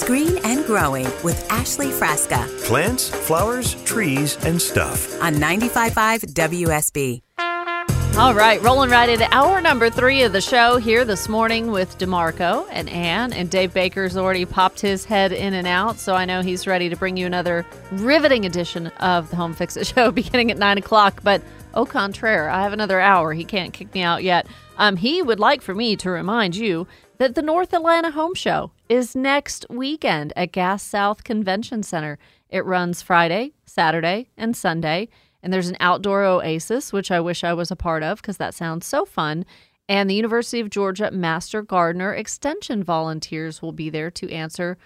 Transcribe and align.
It's 0.00 0.08
Green 0.08 0.38
and 0.44 0.64
Growing 0.64 1.04
with 1.22 1.46
Ashley 1.52 1.88
Frasca 1.88 2.48
Plants, 2.64 3.10
flowers, 3.10 3.74
trees, 3.84 4.42
and 4.46 4.60
stuff. 4.60 5.20
on 5.20 5.34
95.5 5.34 6.32
WSB. 6.32 7.20
All 8.16 8.32
right, 8.32 8.62
rolling 8.62 8.88
right 8.88 9.10
into 9.10 9.28
hour 9.30 9.60
number 9.60 9.90
three 9.90 10.22
of 10.22 10.32
the 10.32 10.40
show 10.40 10.78
here 10.78 11.04
this 11.04 11.28
morning 11.28 11.70
with 11.70 11.98
DeMarco 11.98 12.66
and 12.70 12.88
Ann. 12.88 13.34
And 13.34 13.50
Dave 13.50 13.74
Baker's 13.74 14.16
already 14.16 14.46
popped 14.46 14.80
his 14.80 15.04
head 15.04 15.32
in 15.32 15.52
and 15.52 15.66
out, 15.66 15.98
so 15.98 16.14
I 16.14 16.24
know 16.24 16.40
he's 16.40 16.66
ready 16.66 16.88
to 16.88 16.96
bring 16.96 17.18
you 17.18 17.26
another 17.26 17.66
riveting 17.92 18.46
edition 18.46 18.86
of 19.00 19.28
the 19.28 19.36
Home 19.36 19.52
Fix 19.52 19.76
It 19.76 19.86
Show 19.86 20.10
beginning 20.12 20.50
at 20.50 20.56
nine 20.56 20.78
o'clock. 20.78 21.20
But 21.22 21.42
au 21.74 21.84
contraire, 21.84 22.48
I 22.48 22.62
have 22.62 22.72
another 22.72 23.00
hour. 23.00 23.34
He 23.34 23.44
can't 23.44 23.74
kick 23.74 23.92
me 23.92 24.00
out 24.00 24.22
yet. 24.22 24.46
Um, 24.78 24.96
he 24.96 25.20
would 25.20 25.40
like 25.40 25.60
for 25.60 25.74
me 25.74 25.94
to 25.96 26.08
remind 26.08 26.56
you 26.56 26.86
that 27.18 27.34
the 27.34 27.42
North 27.42 27.74
Atlanta 27.74 28.10
Home 28.12 28.34
Show 28.34 28.70
is 28.90 29.14
next 29.14 29.64
weekend 29.70 30.32
at 30.34 30.50
Gas 30.50 30.82
South 30.82 31.22
Convention 31.22 31.84
Center. 31.84 32.18
It 32.48 32.64
runs 32.64 33.02
Friday, 33.02 33.52
Saturday, 33.64 34.30
and 34.36 34.56
Sunday. 34.56 35.08
And 35.44 35.52
there's 35.52 35.68
an 35.68 35.76
outdoor 35.78 36.24
oasis, 36.24 36.92
which 36.92 37.12
I 37.12 37.20
wish 37.20 37.44
I 37.44 37.54
was 37.54 37.70
a 37.70 37.76
part 37.76 38.02
of 38.02 38.20
because 38.20 38.36
that 38.38 38.52
sounds 38.52 38.86
so 38.86 39.04
fun. 39.04 39.46
And 39.88 40.10
the 40.10 40.14
University 40.14 40.58
of 40.58 40.70
Georgia 40.70 41.12
Master 41.12 41.62
Gardener 41.62 42.12
Extension 42.12 42.82
volunteers 42.82 43.62
will 43.62 43.70
be 43.72 43.90
there 43.90 44.10
to 44.10 44.30
answer 44.30 44.76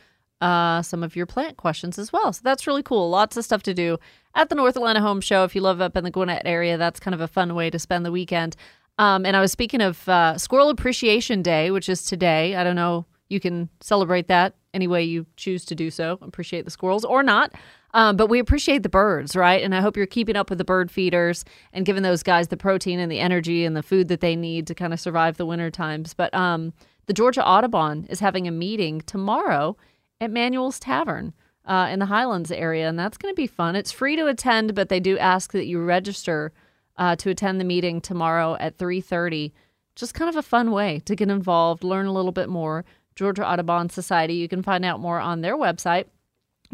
uh, 0.43 0.83
some 0.83 1.03
of 1.03 1.17
your 1.17 1.27
plant 1.27 1.57
questions 1.57 1.99
as 1.99 2.13
well. 2.13 2.31
So 2.35 2.43
that's 2.45 2.67
really 2.67 2.83
cool. 2.83 3.09
Lots 3.09 3.39
of 3.39 3.45
stuff 3.47 3.63
to 3.63 3.73
do 3.73 3.97
at 4.35 4.51
the 4.51 4.55
North 4.55 4.77
Atlanta 4.77 5.01
Home 5.01 5.23
Show. 5.23 5.45
If 5.45 5.55
you 5.55 5.63
live 5.63 5.81
up 5.81 5.97
in 5.97 6.05
the 6.05 6.11
Gwinnett 6.11 6.43
area, 6.45 6.77
that's 6.77 7.01
kind 7.01 7.15
of 7.15 7.23
a 7.23 7.29
fun 7.29 7.55
way 7.55 7.71
to 7.71 7.79
spend 7.79 8.05
the 8.05 8.13
weekend. 8.13 8.55
Um, 8.99 9.25
and 9.25 9.35
I 9.35 9.41
was 9.41 9.51
speaking 9.51 9.81
of 9.81 10.07
uh, 10.07 10.37
Squirrel 10.37 10.69
Appreciation 10.69 11.41
Day, 11.41 11.71
which 11.71 11.89
is 11.89 12.05
today. 12.05 12.55
I 12.55 12.65
don't 12.65 12.77
know. 12.77 13.07
You 13.29 13.41
can 13.41 13.69
celebrate 13.81 14.29
that 14.29 14.55
any 14.73 14.87
way 14.87 15.03
you 15.03 15.27
choose 15.37 15.65
to 15.67 15.75
do 15.75 15.91
so. 15.91 16.19
Appreciate 16.21 16.65
the 16.65 16.71
squirrels 16.71 17.05
or 17.05 17.23
not. 17.23 17.53
Um, 17.95 18.17
but 18.17 18.27
we 18.27 18.41
appreciate 18.41 18.83
the 18.83 18.89
birds, 18.89 19.37
right? 19.37 19.63
And 19.63 19.75
I 19.75 19.81
hope 19.81 19.97
you're 19.97 20.07
keeping 20.07 20.35
up 20.35 20.51
with 20.51 20.59
the 20.59 20.65
bird 20.65 20.91
feeders 20.91 21.45
and 21.73 21.87
giving 21.87 22.03
those 22.03 22.25
guys 22.25 22.49
the 22.49 22.57
protein 22.57 22.99
and 22.99 23.11
the 23.11 23.21
energy 23.21 23.65
and 23.65 23.77
the 23.77 23.85
food 23.85 24.09
that 24.09 24.21
they 24.21 24.35
need 24.35 24.67
to 24.67 24.75
kind 24.75 24.93
of 24.93 24.99
survive 24.99 25.37
the 25.37 25.47
winter 25.47 25.71
times. 25.71 26.13
But 26.13 26.35
um, 26.35 26.73
the 27.07 27.13
Georgia 27.13 27.47
Audubon 27.47 28.05
is 28.11 28.19
having 28.19 28.49
a 28.49 28.51
meeting 28.51 29.01
tomorrow 29.03 29.77
at 30.21 30.33
Manuel's 30.33 30.81
Tavern 30.81 31.35
uh, 31.67 31.89
in 31.91 32.01
the 32.01 32.07
Highlands 32.07 32.51
area, 32.51 32.89
and 32.89 32.99
that's 32.99 33.17
going 33.17 33.33
to 33.33 33.37
be 33.37 33.47
fun. 33.47 33.77
It's 33.77 33.93
free 33.93 34.17
to 34.17 34.27
attend, 34.27 34.75
but 34.75 34.89
they 34.89 35.01
do 35.01 35.17
ask 35.19 35.53
that 35.53 35.67
you 35.67 35.81
register 35.81 36.53
uh, 36.97 37.17
to 37.17 37.31
attend 37.31 37.61
the 37.61 37.65
meeting 37.65 38.01
tomorrow 38.01 38.57
at 38.59 38.77
3:30. 38.79 39.53
Just 39.95 40.15
kind 40.15 40.29
of 40.29 40.37
a 40.37 40.43
fun 40.43 40.73
way 40.73 41.01
to 41.05 41.15
get 41.15 41.31
involved, 41.31 41.85
learn 41.85 42.07
a 42.07 42.13
little 42.13 42.33
bit 42.33 42.49
more. 42.49 42.85
Georgia 43.17 43.47
Audubon 43.47 43.89
Society. 43.89 44.35
You 44.35 44.49
can 44.49 44.63
find 44.63 44.85
out 44.85 45.01
more 45.01 45.21
on 45.21 45.41
their 45.41 45.57
website, 45.57 46.07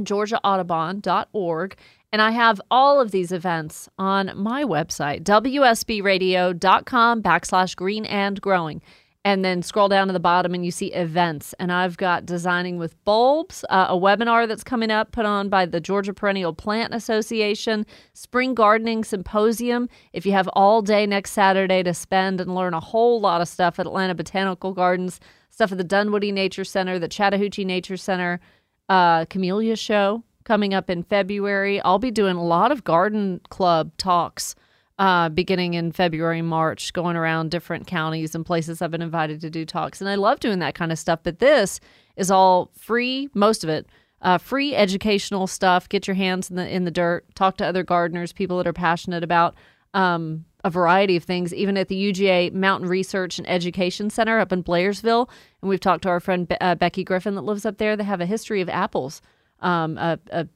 georgiaaudubon.org. 0.00 1.76
And 2.12 2.20
I 2.20 2.32
have 2.32 2.60
all 2.70 3.00
of 3.00 3.12
these 3.12 3.30
events 3.30 3.88
on 3.98 4.32
my 4.34 4.64
website, 4.64 5.22
wsbradio.com 5.22 7.22
backslash 7.22 7.76
green 7.76 8.04
and 8.04 8.40
growing. 8.40 8.82
And 9.22 9.44
then 9.44 9.62
scroll 9.62 9.88
down 9.88 10.06
to 10.06 10.14
the 10.14 10.18
bottom 10.18 10.54
and 10.54 10.64
you 10.64 10.70
see 10.70 10.94
events. 10.94 11.54
And 11.58 11.70
I've 11.70 11.98
got 11.98 12.24
Designing 12.24 12.78
with 12.78 12.96
Bulbs, 13.04 13.66
uh, 13.68 13.88
a 13.90 13.94
webinar 13.94 14.48
that's 14.48 14.64
coming 14.64 14.90
up 14.90 15.12
put 15.12 15.26
on 15.26 15.50
by 15.50 15.66
the 15.66 15.78
Georgia 15.78 16.14
Perennial 16.14 16.54
Plant 16.54 16.94
Association, 16.94 17.84
Spring 18.14 18.54
Gardening 18.54 19.04
Symposium. 19.04 19.90
If 20.14 20.24
you 20.24 20.32
have 20.32 20.48
all 20.54 20.80
day 20.80 21.04
next 21.04 21.32
Saturday 21.32 21.82
to 21.82 21.92
spend 21.92 22.40
and 22.40 22.54
learn 22.54 22.72
a 22.72 22.80
whole 22.80 23.20
lot 23.20 23.42
of 23.42 23.48
stuff 23.48 23.78
at 23.78 23.86
Atlanta 23.86 24.14
Botanical 24.14 24.72
Gardens, 24.72 25.20
stuff 25.60 25.72
at 25.72 25.76
the 25.76 25.84
Dunwoody 25.84 26.32
Nature 26.32 26.64
Center, 26.64 26.98
the 26.98 27.06
Chattahoochee 27.06 27.66
Nature 27.66 27.98
Center, 27.98 28.40
uh, 28.88 29.26
Camellia 29.26 29.76
Show 29.76 30.24
coming 30.44 30.72
up 30.72 30.88
in 30.88 31.02
February. 31.02 31.82
I'll 31.82 31.98
be 31.98 32.10
doing 32.10 32.36
a 32.36 32.42
lot 32.42 32.72
of 32.72 32.82
garden 32.82 33.42
club 33.50 33.92
talks 33.98 34.54
uh, 34.98 35.28
beginning 35.28 35.74
in 35.74 35.92
February, 35.92 36.40
March, 36.40 36.94
going 36.94 37.14
around 37.14 37.50
different 37.50 37.86
counties 37.86 38.34
and 38.34 38.46
places 38.46 38.80
I've 38.80 38.90
been 38.90 39.02
invited 39.02 39.42
to 39.42 39.50
do 39.50 39.66
talks. 39.66 40.00
And 40.00 40.08
I 40.08 40.14
love 40.14 40.40
doing 40.40 40.60
that 40.60 40.74
kind 40.74 40.92
of 40.92 40.98
stuff. 40.98 41.20
But 41.22 41.40
this 41.40 41.78
is 42.16 42.30
all 42.30 42.70
free, 42.74 43.28
most 43.34 43.62
of 43.62 43.68
it. 43.68 43.86
Uh, 44.22 44.38
free 44.38 44.74
educational 44.74 45.46
stuff. 45.46 45.90
Get 45.90 46.06
your 46.06 46.14
hands 46.14 46.48
in 46.48 46.56
the 46.56 46.66
in 46.66 46.84
the 46.84 46.90
dirt. 46.90 47.26
Talk 47.34 47.58
to 47.58 47.66
other 47.66 47.82
gardeners, 47.82 48.32
people 48.32 48.56
that 48.56 48.66
are 48.66 48.72
passionate 48.72 49.22
about 49.22 49.54
um, 49.92 50.44
a 50.64 50.70
variety 50.70 51.16
of 51.16 51.24
things. 51.24 51.54
Even 51.54 51.76
at 51.76 51.88
the 51.88 52.12
UGA 52.12 52.52
Mountain 52.52 52.88
Research 52.88 53.38
and 53.38 53.48
Education 53.48 54.10
Center 54.10 54.38
up 54.38 54.52
in 54.52 54.62
Blairsville, 54.62 55.28
and 55.62 55.68
we've 55.68 55.80
talked 55.80 56.02
to 56.04 56.08
our 56.08 56.20
friend 56.20 56.48
Be- 56.48 56.60
uh, 56.60 56.74
Becky 56.74 57.04
Griffin 57.04 57.34
that 57.34 57.42
lives 57.42 57.64
up 57.66 57.78
there. 57.78 57.96
They 57.96 58.04
have 58.04 58.20
a 58.20 58.26
history 58.26 58.60
of 58.60 58.68
apples. 58.68 59.20
Um, 59.60 59.98
a, 59.98 60.18
a 60.30 60.48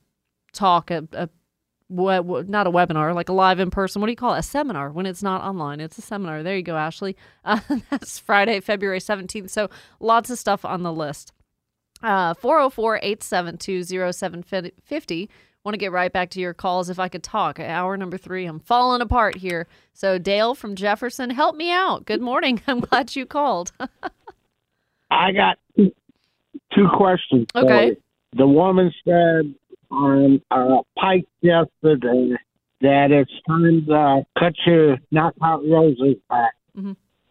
talk, 0.52 0.90
a, 0.90 1.06
a 1.12 1.28
we- 1.88 2.42
not 2.48 2.66
a 2.66 2.70
webinar, 2.70 3.14
like 3.14 3.28
a 3.28 3.32
live 3.34 3.60
in 3.60 3.70
person. 3.70 4.00
What 4.00 4.06
do 4.06 4.12
you 4.12 4.16
call 4.16 4.34
it? 4.34 4.38
A 4.38 4.42
seminar 4.42 4.90
when 4.90 5.06
it's 5.06 5.22
not 5.22 5.42
online. 5.42 5.80
It's 5.80 5.98
a 5.98 6.02
seminar. 6.02 6.42
There 6.42 6.56
you 6.56 6.62
go, 6.62 6.76
Ashley. 6.76 7.16
Uh, 7.44 7.60
that's 7.90 8.18
Friday, 8.18 8.58
February 8.60 9.00
17th. 9.00 9.50
So 9.50 9.68
lots 10.00 10.30
of 10.30 10.38
stuff 10.38 10.64
on 10.64 10.82
the 10.82 10.92
list. 10.92 11.32
Uh, 12.02 12.32
404 12.34 12.96
872 13.02 13.84
0750. 14.12 15.30
Want 15.64 15.72
to 15.74 15.78
get 15.78 15.92
right 15.92 16.12
back 16.12 16.28
to 16.30 16.40
your 16.40 16.52
calls 16.52 16.90
if 16.90 16.98
I 16.98 17.08
could 17.08 17.22
talk. 17.22 17.58
Hour 17.58 17.96
number 17.96 18.18
three. 18.18 18.44
I'm 18.44 18.60
falling 18.60 19.00
apart 19.00 19.36
here. 19.36 19.66
So, 19.94 20.18
Dale 20.18 20.54
from 20.54 20.74
Jefferson, 20.74 21.30
help 21.30 21.56
me 21.56 21.70
out. 21.70 22.04
Good 22.04 22.20
morning. 22.20 22.60
I'm 22.66 22.80
glad 22.80 23.16
you 23.16 23.24
called. 23.24 23.72
I 25.24 25.32
got 25.32 25.58
two 25.76 26.88
questions. 26.94 27.46
Okay. 27.54 27.96
The 28.36 28.46
woman 28.46 28.92
said 29.04 29.54
on 29.90 30.42
uh, 30.50 30.82
Pike 30.98 31.26
yesterday 31.40 32.32
that 32.82 33.10
it's 33.10 33.30
time 33.48 33.86
to 33.86 34.26
cut 34.38 34.52
your 34.66 34.98
knockout 35.10 35.62
roses 35.66 36.16
back. 36.28 36.52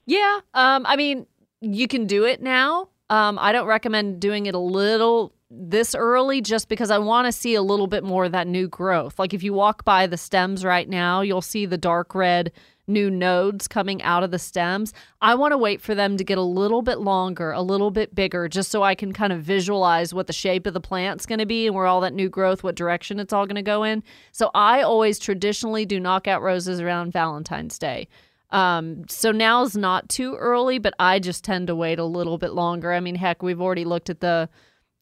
Yeah. 0.06 0.40
Um, 0.54 0.86
I 0.88 0.96
mean, 0.96 1.28
you 1.62 1.88
can 1.88 2.08
do 2.08 2.26
it 2.26 2.42
now. 2.42 2.90
Um, 3.10 3.38
I 3.40 3.52
don't 3.52 3.68
recommend 3.68 4.20
doing 4.20 4.48
it 4.48 4.56
a 4.56 4.60
little 4.60 5.34
this 5.52 5.94
early 5.94 6.42
just 6.42 6.68
because 6.68 6.90
I 6.90 6.98
want 6.98 7.28
to 7.28 7.32
see 7.32 7.54
a 7.54 7.62
little 7.62 7.86
bit 7.86 8.04
more 8.04 8.26
of 8.26 8.32
that 8.32 8.48
new 8.48 8.68
growth. 8.68 9.20
Like 9.20 9.36
if 9.36 9.44
you 9.44 9.54
walk 9.54 9.86
by 9.86 10.08
the 10.08 10.18
stems 10.18 10.66
right 10.66 10.90
now, 10.90 11.22
you'll 11.22 11.44
see 11.44 11.68
the 11.68 11.78
dark 11.78 12.16
red 12.16 12.52
new 12.88 13.10
nodes 13.10 13.68
coming 13.68 14.02
out 14.04 14.24
of 14.24 14.32
the 14.32 14.40
stems. 14.40 14.94
I 15.22 15.36
want 15.36 15.52
to 15.52 15.58
wait 15.58 15.82
for 15.82 15.96
them 15.96 16.18
to 16.18 16.24
get 16.24 16.38
a 16.38 16.42
little 16.42 16.82
bit 16.82 17.00
longer, 17.00 17.52
a 17.52 17.62
little 17.62 17.92
bit 17.92 18.14
bigger, 18.14 18.48
just 18.48 18.70
so 18.70 18.84
I 18.84 18.96
can 18.96 19.14
kind 19.14 19.32
of 19.32 19.42
visualize 19.42 20.14
what 20.14 20.28
the 20.28 20.34
shape 20.34 20.68
of 20.68 20.74
the 20.74 20.82
plant's 20.82 21.26
going 21.26 21.40
to 21.40 21.46
be 21.46 21.68
and 21.68 21.76
where 21.76 21.86
all 21.86 22.02
that 22.02 22.14
new 22.14 22.30
growth, 22.30 22.64
what 22.64 22.76
direction 22.76 23.20
it's 23.20 23.34
all 23.34 23.46
going 23.46 23.56
to 23.56 23.62
go 23.62 23.84
in. 23.84 24.04
So 24.32 24.52
I 24.54 24.82
always 24.82 25.20
traditionally 25.20 25.86
do 25.86 26.00
knockout 26.00 26.42
roses 26.42 26.82
around 26.82 27.14
Valentine's 27.14 27.80
Day. 27.80 28.08
Um, 28.50 29.08
so 29.08 29.32
now's 29.32 29.76
not 29.76 30.10
too 30.10 30.36
early, 30.36 30.78
but 30.78 30.94
I 31.00 31.20
just 31.20 31.44
tend 31.44 31.68
to 31.68 31.76
wait 31.76 31.98
a 31.98 32.06
little 32.06 32.38
bit 32.38 32.54
longer. 32.54 32.94
I 32.94 33.00
mean, 33.00 33.16
heck, 33.16 33.42
we've 33.42 33.62
already 33.62 33.84
looked 33.84 34.12
at 34.12 34.20
the 34.20 34.48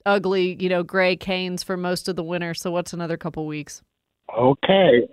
ugly, 0.06 0.56
you 0.60 0.70
know, 0.70 0.84
gray 0.84 1.16
canes 1.18 1.62
for 1.62 1.76
most 1.76 2.08
of 2.08 2.16
the 2.16 2.24
winter. 2.24 2.54
So 2.54 2.72
what's 2.72 2.94
another 2.94 3.18
couple 3.18 3.46
weeks? 3.46 3.82
Okay. 4.38 5.08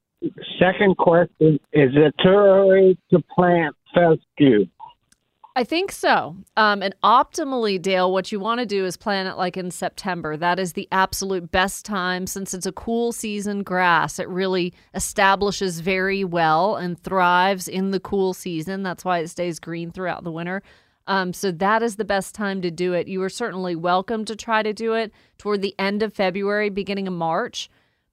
Second 0.59 0.97
question: 0.97 1.61
Is 1.73 1.91
it 1.95 2.15
too 2.23 2.31
early 2.31 2.99
to 3.11 3.23
plant 3.35 3.75
fescue? 3.95 4.67
I 5.59 5.65
think 5.65 5.91
so. 5.91 6.37
Um, 6.57 6.83
and 6.85 6.95
optimally, 7.03 7.83
Dale, 7.83 8.13
what 8.13 8.31
you 8.31 8.39
want 8.39 8.61
to 8.61 8.67
do 8.67 8.85
is 8.85 8.97
plant 8.97 9.29
it 9.29 9.37
like 9.37 9.57
in 9.57 9.73
September. 9.73 10.37
That 10.37 10.61
is 10.61 10.75
the 10.75 10.87
absolute 10.93 11.51
best 11.51 11.85
time 11.85 12.29
since 12.29 12.55
it's 12.55 12.67
a 12.67 12.71
cool 12.71 13.11
season 13.11 13.65
grass. 13.65 14.21
It 14.21 14.29
really 14.29 14.73
establishes 14.95 15.81
very 15.81 16.23
well 16.23 16.77
and 16.77 16.97
thrives 17.03 17.67
in 17.67 17.91
the 17.91 17.99
cool 17.99 18.35
season. 18.35 18.85
That's 18.85 19.05
why 19.05 19.19
it 19.19 19.29
stays 19.31 19.59
green 19.59 19.91
throughout 19.91 20.23
the 20.23 20.31
winter. 20.31 20.63
Um, 21.09 21.33
so 21.33 21.51
that 21.51 21.83
is 21.83 21.97
the 21.97 22.05
best 22.05 22.37
time 22.37 22.63
to 22.63 22.71
do 22.71 22.93
it. 22.93 23.09
You 23.09 23.21
are 23.23 23.29
certainly 23.29 23.75
welcome 23.75 24.25
to 24.27 24.37
try 24.37 24.63
to 24.63 24.73
do 24.73 24.93
it 24.95 25.13
toward 25.39 25.61
the 25.61 25.75
end 25.77 26.05
of 26.05 26.15
February, 26.15 26.71
beginning 26.71 27.09
of 27.09 27.15
March. 27.15 27.69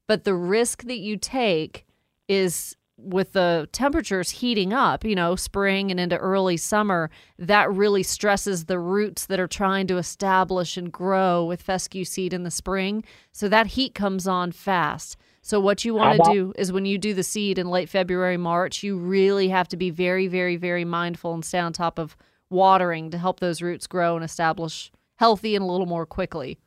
But 0.07 0.24
the 0.24 0.34
risk 0.34 0.86
that 0.86 0.98
you 0.98 1.16
take 1.16 1.86
is 2.27 2.75
with 2.98 3.33
the 3.33 3.68
temperatures 3.72 4.30
heating 4.30 4.72
up, 4.72 5.04
you 5.04 5.16
know, 5.16 5.36
spring 5.36 5.92
and 5.92 6.00
into 6.00 6.18
early 6.18 6.57
summer, 6.57 7.10
that 7.38 7.72
really 7.72 8.04
stresses 8.04 8.66
the 8.66 8.80
roots 8.80 9.25
that 9.25 9.39
are 9.39 9.48
trying 9.48 9.86
to 9.88 9.98
establish 9.98 10.77
and 10.77 10.92
grow 10.92 11.44
with 11.44 11.62
fescue 11.62 12.06
seed 12.06 12.33
in 12.33 12.44
the 12.44 12.51
spring. 12.51 13.04
So 13.31 13.50
that 13.50 13.68
heat 13.68 13.94
comes 13.94 14.27
on 14.27 14.51
fast. 14.54 15.18
So 15.42 15.60
what 15.60 15.86
you 15.86 15.94
want 15.94 16.24
to 16.24 16.33
do 16.33 16.54
is 16.57 16.72
when 16.72 16.86
you 16.86 16.98
do 16.98 17.13
the 17.13 17.22
seed 17.22 17.60
in 17.60 17.69
late 17.69 17.89
February, 17.89 18.38
March, 18.38 18.81
you 18.81 18.98
really 18.98 19.50
have 19.50 19.68
to 19.68 19.78
be 19.78 19.92
very, 19.92 20.28
very, 20.28 20.56
very 20.56 20.86
mindful 20.86 21.33
and 21.33 21.45
stay 21.45 21.60
on 21.60 21.71
top 21.71 22.00
of 22.00 22.18
watering 22.50 23.12
to 23.12 23.18
help 23.18 23.39
those 23.39 23.62
roots 23.62 23.86
grow 23.86 24.16
and 24.16 24.25
establish 24.25 24.92
healthy 25.18 25.56
and 25.56 25.63
a 25.63 25.68
little 25.68 25.86
more 25.86 26.06
quickly. 26.06 26.57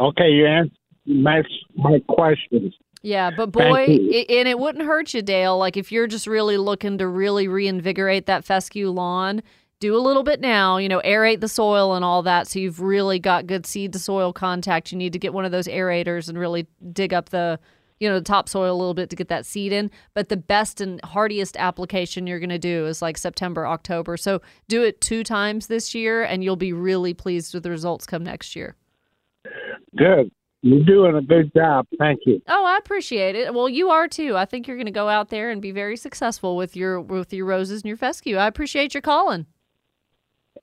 Okay, 0.00 0.30
you 0.30 0.46
answered 0.46 0.76
my, 1.06 1.42
my 1.76 2.00
questions. 2.08 2.74
Yeah, 3.04 3.30
but 3.30 3.52
boy, 3.52 3.84
you. 3.84 4.24
i 4.30 4.32
and 4.32 4.48
it 4.48 4.58
wouldn't 4.58 4.82
hurt 4.82 5.12
you, 5.12 5.20
Dale. 5.20 5.58
Like 5.58 5.76
if 5.76 5.92
you're 5.92 6.06
just 6.06 6.26
really 6.26 6.56
looking 6.56 6.96
to 6.96 7.06
really 7.06 7.46
reinvigorate 7.48 8.24
that 8.26 8.46
fescue 8.46 8.88
lawn, 8.88 9.42
do 9.78 9.94
a 9.94 10.00
little 10.00 10.22
bit 10.22 10.40
now. 10.40 10.78
You 10.78 10.88
know, 10.88 11.02
aerate 11.04 11.40
the 11.40 11.48
soil 11.48 11.92
and 11.94 12.02
all 12.02 12.22
that, 12.22 12.48
so 12.48 12.58
you've 12.58 12.80
really 12.80 13.18
got 13.18 13.46
good 13.46 13.66
seed 13.66 13.92
to 13.92 13.98
soil 13.98 14.32
contact. 14.32 14.90
You 14.90 14.96
need 14.96 15.12
to 15.12 15.18
get 15.18 15.34
one 15.34 15.44
of 15.44 15.52
those 15.52 15.66
aerators 15.66 16.30
and 16.30 16.38
really 16.38 16.66
dig 16.94 17.12
up 17.12 17.28
the, 17.28 17.60
you 18.00 18.08
know, 18.08 18.18
the 18.18 18.24
topsoil 18.24 18.72
a 18.72 18.78
little 18.78 18.94
bit 18.94 19.10
to 19.10 19.16
get 19.16 19.28
that 19.28 19.44
seed 19.44 19.70
in. 19.70 19.90
But 20.14 20.30
the 20.30 20.38
best 20.38 20.80
and 20.80 20.98
hardiest 21.04 21.58
application 21.58 22.26
you're 22.26 22.40
going 22.40 22.48
to 22.48 22.58
do 22.58 22.86
is 22.86 23.02
like 23.02 23.18
September, 23.18 23.66
October. 23.66 24.16
So 24.16 24.40
do 24.66 24.82
it 24.82 25.02
two 25.02 25.22
times 25.24 25.66
this 25.66 25.94
year, 25.94 26.22
and 26.24 26.42
you'll 26.42 26.56
be 26.56 26.72
really 26.72 27.12
pleased 27.12 27.52
with 27.52 27.64
the 27.64 27.70
results 27.70 28.06
come 28.06 28.24
next 28.24 28.56
year. 28.56 28.76
Good. 29.94 30.30
You're 30.66 30.82
doing 30.82 31.14
a 31.14 31.20
good 31.20 31.52
job. 31.54 31.86
Thank 31.98 32.20
you. 32.24 32.40
Oh, 32.48 32.64
I 32.64 32.78
appreciate 32.78 33.36
it. 33.36 33.52
Well, 33.52 33.68
you 33.68 33.90
are 33.90 34.08
too. 34.08 34.34
I 34.34 34.46
think 34.46 34.66
you're 34.66 34.78
going 34.78 34.86
to 34.86 34.92
go 34.92 35.10
out 35.10 35.28
there 35.28 35.50
and 35.50 35.60
be 35.60 35.72
very 35.72 35.98
successful 35.98 36.56
with 36.56 36.74
your 36.74 37.02
with 37.02 37.34
your 37.34 37.44
roses 37.44 37.82
and 37.82 37.88
your 37.88 37.98
fescue. 37.98 38.38
I 38.38 38.46
appreciate 38.46 38.94
your 38.94 39.02
calling. 39.02 39.44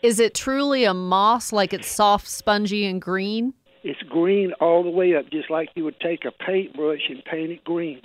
Is 0.02 0.18
it 0.18 0.34
truly 0.34 0.84
a 0.84 0.94
moss, 0.94 1.52
like 1.52 1.72
it's 1.72 1.88
soft, 1.88 2.26
spongy, 2.26 2.86
and 2.86 3.00
green? 3.00 3.54
It's 3.82 4.02
green 4.02 4.52
all 4.60 4.82
the 4.82 4.90
way 4.90 5.14
up, 5.14 5.30
just 5.30 5.50
like 5.50 5.70
you 5.74 5.84
would 5.84 6.00
take 6.00 6.24
a 6.24 6.30
paintbrush 6.30 7.08
and 7.08 7.24
paint 7.24 7.50
it 7.50 7.64
green. 7.64 8.00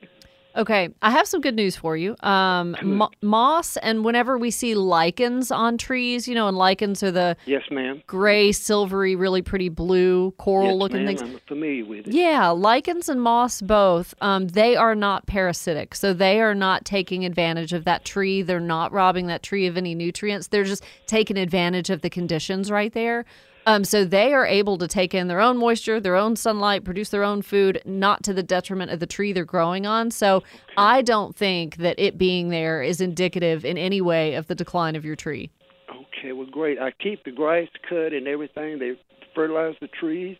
Okay, 0.56 0.90
I 1.02 1.12
have 1.12 1.28
some 1.28 1.42
good 1.42 1.56
news 1.56 1.76
for 1.76 1.98
you. 1.98 2.16
Um, 2.22 2.78
mo- 2.82 3.12
moss, 3.22 3.76
and 3.78 4.06
whenever 4.06 4.38
we 4.38 4.52
see 4.52 4.74
lichens 4.74 5.52
on 5.52 5.78
trees, 5.78 6.28
you 6.30 6.36
know, 6.36 6.48
and 6.48 6.58
lichens 6.58 7.04
are 7.04 7.12
the 7.12 7.36
Yes, 7.46 7.64
ma'am. 7.70 8.02
gray, 8.08 8.54
silvery, 8.54 9.16
really 9.18 9.42
pretty 9.42 9.68
blue, 9.68 10.32
coral 10.38 10.80
yes, 10.82 10.92
things. 10.92 11.22
I'm 11.22 11.40
familiar 11.46 11.84
with 11.86 12.08
it. 12.08 12.14
Yeah, 12.14 12.52
lichens 12.52 13.10
and 13.10 13.22
moss 13.22 13.62
both. 13.62 14.14
Um, 14.22 14.48
they 14.48 14.78
are 14.78 14.96
not 14.96 15.26
parasitic, 15.26 15.94
so 15.94 16.14
they 16.14 16.40
are 16.40 16.56
not 16.56 16.86
taking 16.86 17.26
advantage 17.26 17.74
of 17.74 17.84
that 17.84 18.06
tree. 18.06 18.42
They're 18.42 18.60
not 18.62 18.94
robbing 18.94 19.28
that 19.28 19.44
tree 19.44 19.68
of 19.68 19.76
any 19.76 19.94
nutrients. 19.94 20.48
They're 20.48 20.64
just 20.64 20.84
taking 21.06 21.38
advantage 21.38 21.90
of 21.90 22.02
the 22.02 22.10
conditions 22.10 22.72
right 22.72 22.94
there. 22.94 23.26
Um, 23.68 23.84
so 23.84 24.06
they 24.06 24.34
are 24.34 24.46
able 24.46 24.78
to 24.78 24.88
take 24.88 25.14
in 25.14 25.28
their 25.28 25.40
own 25.40 25.58
moisture, 25.58 26.00
their 26.00 26.16
own 26.16 26.36
sunlight, 26.36 26.84
produce 26.84 27.10
their 27.10 27.24
own 27.24 27.42
food, 27.42 27.82
not 27.86 28.24
to 28.24 28.34
the 28.34 28.44
detriment 28.44 28.92
of 28.92 29.00
the 29.00 29.08
tree 29.08 29.34
they're 29.34 29.44
growing 29.44 29.88
on. 29.88 30.12
So 30.12 30.44
I 30.78 31.02
don't 31.02 31.36
think 31.36 31.78
that 31.78 31.96
it 31.98 32.18
being 32.18 32.50
there 32.50 32.84
is 32.84 33.02
indicative 33.02 33.66
in 33.66 33.78
any 33.78 34.02
way 34.02 34.36
of 34.36 34.48
the 34.48 34.56
decline 34.56 34.96
of 34.96 35.04
your 35.04 35.16
tree. 35.16 35.50
Okay, 35.90 36.32
well, 36.32 36.48
great. 36.50 36.80
I 36.80 36.92
keep 36.92 37.24
the 37.24 37.32
grass 37.32 37.68
cut 37.90 38.14
and 38.14 38.28
everything. 38.28 38.80
They 38.80 39.00
fertilize 39.34 39.76
the 39.82 39.88
trees, 39.88 40.38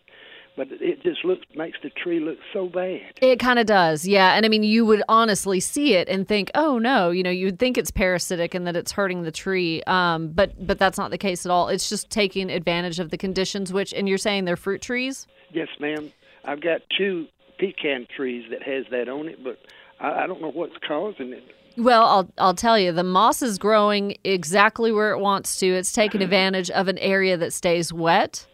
but 0.56 0.68
it 0.70 1.02
just 1.02 1.24
looks 1.24 1.44
makes 1.54 1.78
the 1.82 1.90
tree 1.90 2.18
look 2.18 2.38
so 2.52 2.66
bad. 2.66 3.12
It 3.20 3.38
kind 3.38 3.58
of 3.58 3.66
does, 3.66 4.06
yeah. 4.06 4.34
And 4.34 4.46
I 4.46 4.48
mean, 4.48 4.62
you 4.62 4.86
would 4.86 5.02
honestly 5.08 5.60
see 5.60 5.94
it 5.94 6.08
and 6.08 6.26
think, 6.26 6.50
"Oh 6.54 6.78
no," 6.78 7.10
you 7.10 7.22
know, 7.22 7.30
you'd 7.30 7.58
think 7.58 7.76
it's 7.76 7.90
parasitic 7.90 8.54
and 8.54 8.66
that 8.66 8.76
it's 8.76 8.92
hurting 8.92 9.22
the 9.22 9.30
tree. 9.30 9.82
Um, 9.86 10.28
but 10.28 10.66
but 10.66 10.78
that's 10.78 10.98
not 10.98 11.10
the 11.10 11.18
case 11.18 11.44
at 11.44 11.50
all. 11.50 11.68
It's 11.68 11.88
just 11.88 12.10
taking 12.10 12.50
advantage 12.50 12.98
of 12.98 13.10
the 13.10 13.18
conditions. 13.18 13.72
Which, 13.72 13.92
and 13.92 14.08
you're 14.08 14.18
saying 14.18 14.46
they're 14.46 14.56
fruit 14.56 14.80
trees. 14.80 15.26
Yes, 15.52 15.68
ma'am. 15.78 16.12
I've 16.44 16.60
got 16.60 16.80
two 16.96 17.26
pecan 17.58 18.06
trees 18.14 18.44
that 18.50 18.62
has 18.62 18.86
that 18.90 19.08
on 19.08 19.28
it, 19.28 19.42
but 19.44 19.58
I, 20.00 20.24
I 20.24 20.26
don't 20.26 20.40
know 20.40 20.50
what's 20.50 20.76
causing 20.86 21.32
it. 21.32 21.44
Well, 21.76 22.04
I'll 22.04 22.28
I'll 22.38 22.54
tell 22.54 22.78
you, 22.78 22.92
the 22.92 23.04
moss 23.04 23.42
is 23.42 23.58
growing 23.58 24.16
exactly 24.24 24.90
where 24.90 25.10
it 25.10 25.18
wants 25.18 25.58
to. 25.58 25.66
It's 25.66 25.92
taking 25.92 26.22
advantage 26.22 26.70
of 26.70 26.88
an 26.88 26.96
area 26.98 27.36
that 27.36 27.52
stays 27.52 27.92
wet 27.92 28.46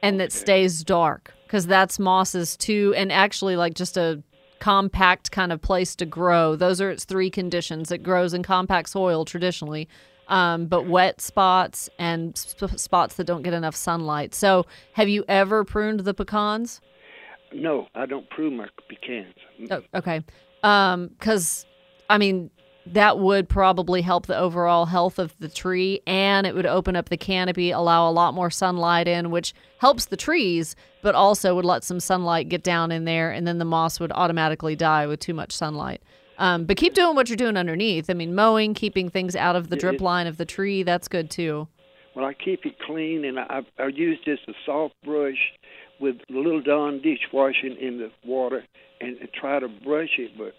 and 0.00 0.20
that 0.20 0.30
stays 0.30 0.84
dark 0.84 1.34
because 1.48 1.66
that's 1.66 1.98
mosses 1.98 2.56
too, 2.58 2.92
and 2.94 3.10
actually 3.10 3.56
like 3.56 3.72
just 3.72 3.96
a 3.96 4.22
compact 4.60 5.30
kind 5.30 5.50
of 5.50 5.62
place 5.62 5.96
to 5.96 6.04
grow. 6.04 6.54
Those 6.54 6.80
are 6.80 6.90
its 6.90 7.04
three 7.04 7.30
conditions. 7.30 7.90
It 7.90 8.02
grows 8.02 8.34
in 8.34 8.42
compact 8.42 8.90
soil 8.90 9.24
traditionally, 9.24 9.88
um, 10.28 10.66
but 10.66 10.86
wet 10.86 11.22
spots 11.22 11.88
and 11.98 12.36
sp- 12.36 12.76
spots 12.76 13.14
that 13.16 13.24
don't 13.24 13.42
get 13.42 13.54
enough 13.54 13.74
sunlight. 13.74 14.34
So, 14.34 14.66
have 14.92 15.08
you 15.08 15.24
ever 15.26 15.64
pruned 15.64 16.00
the 16.00 16.12
pecans? 16.12 16.82
No, 17.50 17.88
I 17.94 18.04
don't 18.04 18.28
prune 18.28 18.58
my 18.58 18.68
pecans. 18.88 19.34
Oh, 19.70 19.80
okay. 19.94 20.22
Um, 20.62 21.10
cuz 21.18 21.64
I 22.10 22.18
mean 22.18 22.50
that 22.94 23.18
would 23.18 23.48
probably 23.48 24.02
help 24.02 24.26
the 24.26 24.36
overall 24.36 24.86
health 24.86 25.18
of 25.18 25.34
the 25.38 25.48
tree 25.48 26.00
and 26.06 26.46
it 26.46 26.54
would 26.54 26.66
open 26.66 26.96
up 26.96 27.08
the 27.08 27.16
canopy, 27.16 27.70
allow 27.70 28.08
a 28.08 28.12
lot 28.12 28.34
more 28.34 28.50
sunlight 28.50 29.08
in, 29.08 29.30
which 29.30 29.54
helps 29.78 30.06
the 30.06 30.16
trees, 30.16 30.76
but 31.02 31.14
also 31.14 31.54
would 31.54 31.64
let 31.64 31.84
some 31.84 32.00
sunlight 32.00 32.48
get 32.48 32.62
down 32.62 32.90
in 32.90 33.04
there 33.04 33.30
and 33.30 33.46
then 33.46 33.58
the 33.58 33.64
moss 33.64 34.00
would 34.00 34.12
automatically 34.12 34.76
die 34.76 35.06
with 35.06 35.20
too 35.20 35.34
much 35.34 35.52
sunlight. 35.52 36.02
Um, 36.38 36.64
but 36.64 36.76
keep 36.76 36.94
doing 36.94 37.16
what 37.16 37.28
you're 37.28 37.36
doing 37.36 37.56
underneath. 37.56 38.08
I 38.08 38.14
mean, 38.14 38.34
mowing, 38.34 38.72
keeping 38.72 39.10
things 39.10 39.34
out 39.34 39.56
of 39.56 39.70
the 39.70 39.76
drip 39.76 39.96
it- 39.96 40.00
line 40.00 40.26
of 40.26 40.36
the 40.36 40.44
tree, 40.44 40.82
that's 40.82 41.08
good 41.08 41.30
too. 41.30 41.68
Well, 42.14 42.24
I 42.24 42.34
keep 42.34 42.66
it 42.66 42.80
clean, 42.80 43.24
and 43.24 43.38
I, 43.38 43.60
I 43.78 43.86
use 43.94 44.18
just 44.24 44.42
a 44.48 44.52
soft 44.66 44.94
brush 45.04 45.52
with 46.00 46.16
a 46.28 46.32
little 46.32 46.60
Dawn 46.60 47.00
dishwashing 47.00 47.76
in 47.80 47.98
the 47.98 48.10
water 48.24 48.64
and, 49.00 49.16
and 49.18 49.28
try 49.32 49.60
to 49.60 49.68
brush 49.68 50.18
it, 50.18 50.32
but 50.36 50.54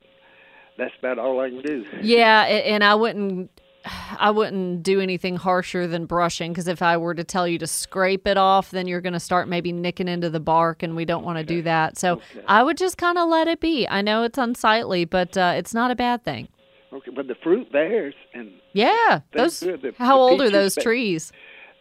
that's 0.79 0.93
about 0.97 1.19
all 1.19 1.39
I 1.39 1.49
can 1.49 1.61
do. 1.61 1.85
Yeah, 2.01 2.43
and 2.43 2.83
I 2.83 2.95
wouldn't 2.95 3.51
I 4.17 4.31
wouldn't 4.31 4.83
do 4.83 4.99
anything 4.99 5.35
harsher 5.35 5.87
than 5.87 6.05
brushing 6.05 6.51
because 6.51 6.67
if 6.67 6.81
I 6.81 6.97
were 6.97 7.13
to 7.13 7.23
tell 7.23 7.47
you 7.47 7.57
to 7.59 7.67
scrape 7.67 8.27
it 8.27 8.37
off, 8.37 8.71
then 8.71 8.87
you're 8.87 9.01
going 9.01 9.13
to 9.13 9.19
start 9.19 9.47
maybe 9.47 9.71
nicking 9.71 10.07
into 10.07 10.29
the 10.29 10.39
bark, 10.39 10.83
and 10.83 10.95
we 10.95 11.05
don't 11.05 11.23
want 11.23 11.37
to 11.37 11.43
do 11.43 11.61
that. 11.63 11.97
So 11.97 12.21
I 12.47 12.63
would 12.63 12.77
just 12.77 12.97
kind 12.97 13.17
of 13.17 13.29
let 13.29 13.47
it 13.47 13.59
be. 13.59 13.87
I 13.87 14.01
know 14.01 14.23
it's 14.23 14.37
unsightly, 14.37 15.05
but 15.05 15.37
uh, 15.37 15.53
it's 15.55 15.73
not 15.73 15.91
a 15.91 15.95
bad 15.95 16.23
thing. 16.23 16.47
Okay, 16.91 17.11
but 17.15 17.27
the 17.27 17.35
fruit 17.43 17.71
bears, 17.71 18.15
and 18.33 18.51
Yeah, 18.73 19.21
those. 19.33 19.59
The- 19.59 19.93
how 19.97 20.15
the 20.15 20.21
old 20.21 20.41
are 20.41 20.49
those 20.49 20.75
trees? 20.75 21.31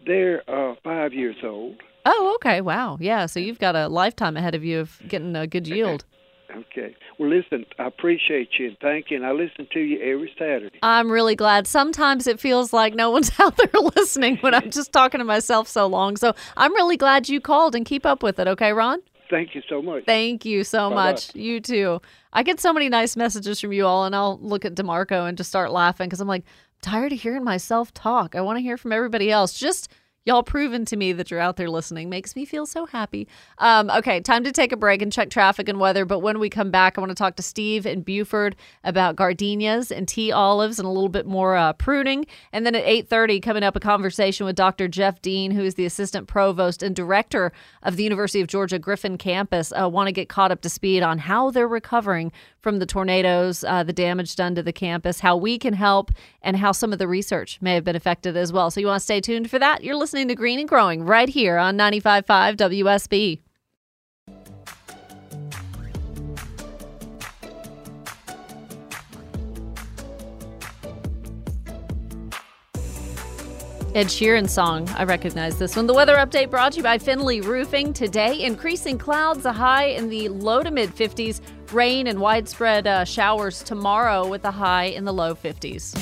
they're 0.07 0.43
uh, 0.49 0.75
five 0.85 1.13
years 1.13 1.37
old. 1.43 1.77
Oh, 2.07 2.33
okay. 2.37 2.61
Wow. 2.61 2.97
Yeah. 3.01 3.27
So 3.27 3.41
you've 3.41 3.59
got 3.59 3.77
a 3.77 3.89
lifetime 3.89 4.37
ahead 4.37 4.55
of 4.55 4.65
you 4.65 4.81
of 4.81 4.99
getting 5.07 5.37
a 5.37 5.47
good 5.47 5.67
yield. 5.67 6.05
Okay. 6.59 6.97
Well, 7.19 7.31
listen, 7.31 7.67
I 7.79 7.87
appreciate 7.87 8.51
you 8.59 8.69
and 8.69 8.77
thank 8.81 9.11
you, 9.11 9.17
and 9.17 9.27
I 9.27 9.33
listen 9.33 9.67
to 9.73 9.81
you 9.81 10.01
every 10.01 10.33
Saturday. 10.39 10.79
I'm 10.83 11.11
really 11.11 11.37
glad. 11.37 11.67
Sometimes 11.67 12.27
it 12.27 12.41
feels 12.41 12.73
like 12.73 12.95
no 12.95 13.11
one's 13.11 13.31
out 13.41 13.57
there 13.57 13.81
listening 13.97 14.39
when 14.39 14.55
I'm 14.55 14.71
just 14.71 14.93
talking 14.93 15.19
to 15.19 15.25
myself 15.25 15.69
so 15.69 15.87
long. 15.87 16.17
So 16.17 16.35
I'm 16.57 16.73
really 16.75 16.97
glad 16.97 17.29
you 17.29 17.41
called 17.41 17.75
and 17.75 17.85
keep 17.85 18.05
up 18.07 18.23
with 18.23 18.39
it. 18.39 18.49
Okay, 18.49 18.73
Ron? 18.73 19.01
Thank 19.31 19.55
you 19.55 19.63
so 19.69 19.83
much. 19.83 20.05
Thank 20.07 20.45
you 20.45 20.65
so 20.65 20.89
Bye-bye. 20.89 21.11
much. 21.13 21.35
You 21.35 21.61
too. 21.61 22.01
I 22.33 22.43
get 22.43 22.61
so 22.61 22.73
many 22.73 22.89
nice 22.89 23.15
messages 23.17 23.61
from 23.61 23.73
you 23.73 23.85
all, 23.87 24.05
and 24.07 24.17
I'll 24.17 24.39
look 24.41 24.65
at 24.65 24.75
DeMarco 24.75 25.29
and 25.29 25.37
just 25.37 25.51
start 25.51 25.71
laughing 25.71 26.09
because 26.09 26.21
I'm 26.21 26.29
like, 26.29 26.45
tired 26.81 27.13
of 27.13 27.21
hearing 27.21 27.45
myself 27.45 27.93
talk. 27.93 28.35
I 28.35 28.41
want 28.41 28.57
to 28.57 28.63
hear 28.63 28.77
from 28.77 28.93
everybody 28.93 29.31
else. 29.31 29.59
Just 29.59 29.91
y'all 30.29 30.43
proving 30.43 30.85
to 30.85 30.95
me 30.95 31.11
that 31.15 31.31
you're 31.31 31.41
out 31.41 31.57
there 31.57 31.71
listening 31.71 32.11
makes 32.11 32.37
me 32.37 32.45
feel 32.45 32.67
so 32.67 32.85
happy. 32.85 33.27
Um, 33.57 33.89
okay, 33.89 34.21
time 34.21 34.45
to 34.45 34.53
take 34.53 34.73
a 34.73 34.77
break 34.77 35.01
and 35.01 35.11
check 35.11 35.31
traffic 35.31 35.71
and 35.71 35.81
weather. 35.81 36.05
But 36.05 36.19
when 36.19 36.39
we 36.39 36.51
come 36.51 36.71
back, 36.71 36.99
I 36.99 37.01
want 37.01 37.09
to 37.09 37.15
talk 37.15 37.37
to 37.37 37.43
Steve 37.43 37.87
and 37.87 38.05
Buford 38.05 38.55
about 38.85 39.17
gardenias 39.17 39.91
and 39.91 40.07
tea 40.07 40.31
olives 40.31 40.79
and 40.79 40.85
a 40.85 40.91
little 40.91 41.09
bit 41.09 41.25
more 41.25 41.57
uh, 41.57 41.73
pruning. 41.73 42.27
And 42.53 42.67
then 42.67 42.75
at 42.75 42.85
8:30, 42.85 43.41
coming 43.41 43.63
up, 43.63 43.75
a 43.75 43.81
conversation 43.81 44.45
with 44.45 44.55
Dr. 44.55 44.87
Jeff 44.87 45.23
Dean, 45.23 45.51
who 45.51 45.65
is 45.65 45.77
the 45.77 45.87
assistant 45.87 46.29
provost 46.29 46.83
and 46.83 46.95
director 46.95 47.51
of 47.83 47.97
the 47.97 48.03
University 48.03 48.43
of 48.43 48.49
Georgia 48.49 48.79
Griffin 48.79 49.17
campus. 49.17 49.73
Uh, 49.73 49.89
want 49.89 50.09
to 50.09 50.13
get 50.13 50.29
caught 50.29 50.53
up 50.53 50.61
to 50.61 50.69
speed 50.69 51.03
on 51.03 51.17
how 51.17 51.51
they're 51.51 51.67
recovering 51.67 52.33
from 52.61 52.81
the 52.81 52.87
tornadoes, 52.87 53.65
uh, 53.65 53.83
the 53.83 53.95
damage 53.95 54.37
done 54.37 54.55
to 54.55 54.63
the 54.63 54.73
campus, 54.75 55.21
how 55.21 55.37
we 55.37 55.59
can 55.59 55.73
help, 55.73 56.11
and 56.43 56.57
how 56.57 56.71
some 56.71 56.93
of 56.93 56.99
the 56.99 57.09
research 57.09 57.59
may 57.63 57.73
have 57.73 57.85
been 57.85 57.97
affected 57.97 58.37
as 58.37 58.53
well. 58.53 58.71
So 58.71 58.79
you 58.79 58.89
want 58.89 59.01
to 59.01 59.05
stay 59.05 59.23
tuned 59.23 59.49
for 59.49 59.59
that? 59.59 59.83
You're 59.83 59.97
listening 59.97 60.18
to 60.27 60.35
Green 60.35 60.59
and 60.59 60.69
Growing 60.69 61.05
right 61.05 61.29
here 61.29 61.59
on 61.59 61.79
95.5 61.79 62.57
WSB. 62.57 63.43
Ed 73.95 74.07
Sheeran 74.07 74.49
song. 74.49 74.89
I 74.91 75.05
recognize 75.05 75.59
this 75.59 75.75
one. 75.75 75.87
The 75.87 75.95
weather 75.95 76.17
update 76.17 76.51
brought 76.51 76.73
to 76.73 76.79
you 76.79 76.83
by 76.83 76.99
Finley 76.99 77.41
Roofing. 77.41 77.93
Today, 77.93 78.45
increasing 78.45 78.99
clouds, 78.99 79.45
a 79.45 79.53
high 79.53 79.87
in 79.87 80.09
the 80.09 80.29
low 80.29 80.63
to 80.63 80.71
mid 80.71 80.95
50s, 80.95 81.41
rain 81.73 82.07
and 82.07 82.21
widespread 82.21 82.87
uh, 82.87 83.05
showers 83.05 83.63
tomorrow 83.63 84.27
with 84.27 84.45
a 84.45 84.51
high 84.51 84.85
in 84.85 85.05
the 85.05 85.13
low 85.13 85.35
50s. 85.35 85.95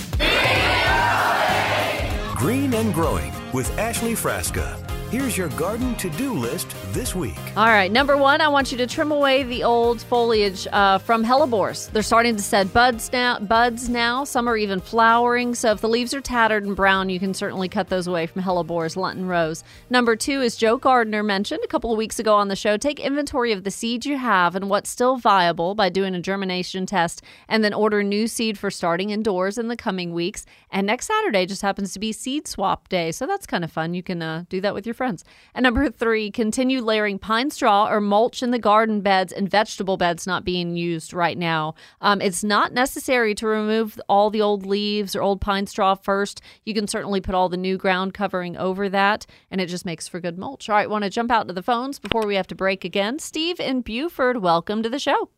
Green 2.36 2.74
and 2.74 2.92
Growing 2.92 3.32
with 3.56 3.78
Ashley 3.78 4.12
Frasca. 4.12 4.85
Here's 5.10 5.38
your 5.38 5.50
garden 5.50 5.94
to 5.96 6.10
do 6.10 6.32
list 6.32 6.74
this 6.88 7.14
week. 7.14 7.38
All 7.56 7.68
right, 7.68 7.92
number 7.92 8.16
one, 8.16 8.40
I 8.40 8.48
want 8.48 8.72
you 8.72 8.78
to 8.78 8.88
trim 8.88 9.12
away 9.12 9.44
the 9.44 9.62
old 9.62 10.02
foliage 10.02 10.66
uh, 10.72 10.98
from 10.98 11.24
hellebores. 11.24 11.88
They're 11.92 12.02
starting 12.02 12.34
to 12.34 12.42
set 12.42 12.72
buds 12.72 13.12
now. 13.12 13.38
Buds 13.38 13.88
now. 13.88 14.24
Some 14.24 14.48
are 14.48 14.56
even 14.56 14.80
flowering. 14.80 15.54
So 15.54 15.70
if 15.70 15.80
the 15.80 15.88
leaves 15.88 16.12
are 16.12 16.20
tattered 16.20 16.64
and 16.64 16.74
brown, 16.74 17.08
you 17.08 17.20
can 17.20 17.34
certainly 17.34 17.68
cut 17.68 17.88
those 17.88 18.08
away 18.08 18.26
from 18.26 18.42
hellebores, 18.42 18.96
Lenten 18.96 19.28
rose. 19.28 19.62
Number 19.90 20.16
two, 20.16 20.42
as 20.42 20.56
Joe 20.56 20.76
Gardner 20.76 21.22
mentioned 21.22 21.60
a 21.62 21.68
couple 21.68 21.92
of 21.92 21.98
weeks 21.98 22.18
ago 22.18 22.34
on 22.34 22.48
the 22.48 22.56
show, 22.56 22.76
take 22.76 22.98
inventory 22.98 23.52
of 23.52 23.62
the 23.62 23.70
seeds 23.70 24.06
you 24.06 24.18
have 24.18 24.56
and 24.56 24.68
what's 24.68 24.90
still 24.90 25.18
viable 25.18 25.76
by 25.76 25.88
doing 25.88 26.16
a 26.16 26.20
germination 26.20 26.84
test, 26.84 27.22
and 27.48 27.62
then 27.62 27.72
order 27.72 28.02
new 28.02 28.26
seed 28.26 28.58
for 28.58 28.72
starting 28.72 29.10
indoors 29.10 29.56
in 29.56 29.68
the 29.68 29.76
coming 29.76 30.12
weeks. 30.12 30.44
And 30.72 30.84
next 30.84 31.06
Saturday 31.06 31.46
just 31.46 31.62
happens 31.62 31.92
to 31.92 32.00
be 32.00 32.10
seed 32.10 32.48
swap 32.48 32.88
day, 32.88 33.12
so 33.12 33.24
that's 33.24 33.46
kind 33.46 33.62
of 33.62 33.70
fun. 33.70 33.94
You 33.94 34.02
can 34.02 34.20
uh, 34.20 34.46
do 34.48 34.60
that 34.62 34.74
with 34.74 34.84
your 34.84 34.95
friends. 34.96 35.22
And 35.54 35.62
number 35.62 35.88
three, 35.90 36.30
continue 36.30 36.80
layering 36.80 37.18
pine 37.18 37.50
straw 37.50 37.88
or 37.88 38.00
mulch 38.00 38.42
in 38.42 38.50
the 38.50 38.58
garden 38.58 39.00
beds 39.02 39.32
and 39.32 39.48
vegetable 39.48 39.96
beds 39.96 40.26
not 40.26 40.44
being 40.44 40.76
used 40.76 41.12
right 41.12 41.38
now. 41.38 41.74
Um, 42.00 42.20
it's 42.20 42.42
not 42.42 42.72
necessary 42.72 43.34
to 43.36 43.46
remove 43.46 44.00
all 44.08 44.30
the 44.30 44.40
old 44.42 44.66
leaves 44.66 45.14
or 45.14 45.22
old 45.22 45.40
pine 45.40 45.66
straw 45.66 45.94
first. 45.94 46.40
You 46.64 46.74
can 46.74 46.88
certainly 46.88 47.20
put 47.20 47.34
all 47.34 47.48
the 47.48 47.56
new 47.56 47.76
ground 47.76 48.14
covering 48.14 48.56
over 48.56 48.88
that, 48.88 49.26
and 49.50 49.60
it 49.60 49.66
just 49.66 49.86
makes 49.86 50.08
for 50.08 50.18
good 50.18 50.38
mulch. 50.38 50.68
All 50.68 50.74
right, 50.74 50.90
want 50.90 51.04
to 51.04 51.10
jump 51.10 51.30
out 51.30 51.46
to 51.48 51.54
the 51.54 51.62
phones 51.62 51.98
before 51.98 52.26
we 52.26 52.34
have 52.34 52.46
to 52.48 52.54
break 52.54 52.84
again. 52.84 53.18
Steve 53.18 53.60
in 53.60 53.82
Buford, 53.82 54.38
welcome 54.38 54.82
to 54.82 54.88
the 54.88 54.98
show. 54.98 55.28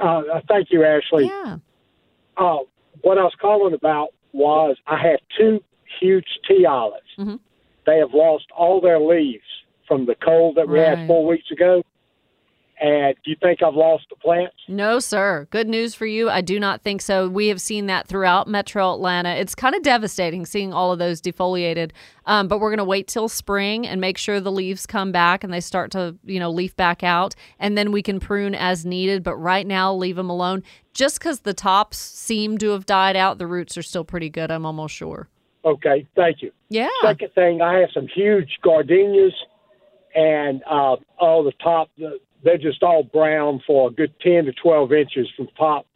Uh, 0.00 0.22
uh, 0.34 0.40
thank 0.48 0.68
you, 0.70 0.84
Ashley. 0.84 1.24
Yeah. 1.26 1.56
Uh, 2.36 2.58
what 3.02 3.18
I 3.18 3.22
was 3.22 3.34
calling 3.40 3.74
about 3.74 4.08
was 4.32 4.76
I 4.86 4.96
have 5.08 5.20
two 5.38 5.62
huge 6.00 6.26
tea 6.48 6.64
olives. 6.64 7.06
Mhm. 7.18 7.38
They 7.86 7.98
have 7.98 8.14
lost 8.14 8.46
all 8.56 8.80
their 8.80 9.00
leaves 9.00 9.42
from 9.88 10.06
the 10.06 10.14
cold 10.14 10.56
that 10.56 10.68
we 10.68 10.78
Right. 10.78 10.96
had 10.98 11.06
four 11.06 11.26
weeks 11.26 11.50
ago. 11.50 11.82
And 12.80 13.14
do 13.24 13.30
you 13.30 13.36
think 13.40 13.62
I've 13.62 13.74
lost 13.76 14.06
the 14.10 14.16
plants? 14.16 14.56
No, 14.66 14.98
sir. 14.98 15.46
Good 15.50 15.68
news 15.68 15.94
for 15.94 16.04
you. 16.04 16.28
I 16.28 16.40
do 16.40 16.58
not 16.58 16.82
think 16.82 17.00
so. 17.00 17.28
We 17.28 17.46
have 17.46 17.60
seen 17.60 17.86
that 17.86 18.08
throughout 18.08 18.48
metro 18.48 18.92
Atlanta. 18.92 19.30
It's 19.36 19.54
kind 19.54 19.76
of 19.76 19.82
devastating 19.82 20.44
seeing 20.46 20.72
all 20.72 20.90
of 20.90 20.98
those 20.98 21.20
defoliated. 21.20 21.92
Um, 22.26 22.48
but 22.48 22.58
we're 22.58 22.70
going 22.70 22.78
to 22.78 22.84
wait 22.84 23.06
till 23.06 23.28
spring 23.28 23.86
and 23.86 24.00
make 24.00 24.18
sure 24.18 24.40
the 24.40 24.50
leaves 24.50 24.84
come 24.84 25.12
back 25.12 25.44
and 25.44 25.52
they 25.52 25.60
start 25.60 25.92
to, 25.92 26.16
you 26.24 26.40
know, 26.40 26.50
leaf 26.50 26.74
back 26.74 27.04
out. 27.04 27.36
And 27.60 27.78
then 27.78 27.92
we 27.92 28.02
can 28.02 28.18
prune 28.18 28.54
as 28.54 28.84
needed. 28.84 29.22
But 29.22 29.36
right 29.36 29.66
now, 29.66 29.94
leave 29.94 30.16
them 30.16 30.30
alone. 30.30 30.64
Just 30.92 31.20
because 31.20 31.40
the 31.40 31.54
tops 31.54 31.98
seem 31.98 32.58
to 32.58 32.70
have 32.70 32.84
died 32.84 33.14
out, 33.14 33.38
the 33.38 33.46
roots 33.46 33.78
are 33.78 33.82
still 33.82 34.04
pretty 34.04 34.28
good, 34.28 34.50
I'm 34.50 34.66
almost 34.66 34.94
sure. 34.94 35.28
Okay, 35.64 36.06
thank 36.16 36.42
you. 36.42 36.50
Yeah. 36.68 36.88
Second 37.02 37.32
thing, 37.34 37.62
I 37.62 37.78
have 37.78 37.90
some 37.94 38.08
huge 38.08 38.58
gardenias, 38.62 39.34
and 40.14 40.62
uh, 40.68 40.96
all 41.18 41.44
the 41.44 41.52
top, 41.62 41.90
they're 42.42 42.58
just 42.58 42.82
all 42.82 43.02
brown 43.04 43.62
for 43.66 43.88
a 43.88 43.92
good 43.92 44.12
10 44.20 44.46
to 44.46 44.52
12 44.52 44.92
inches 44.92 45.28
from 45.36 45.48
top 45.56 45.86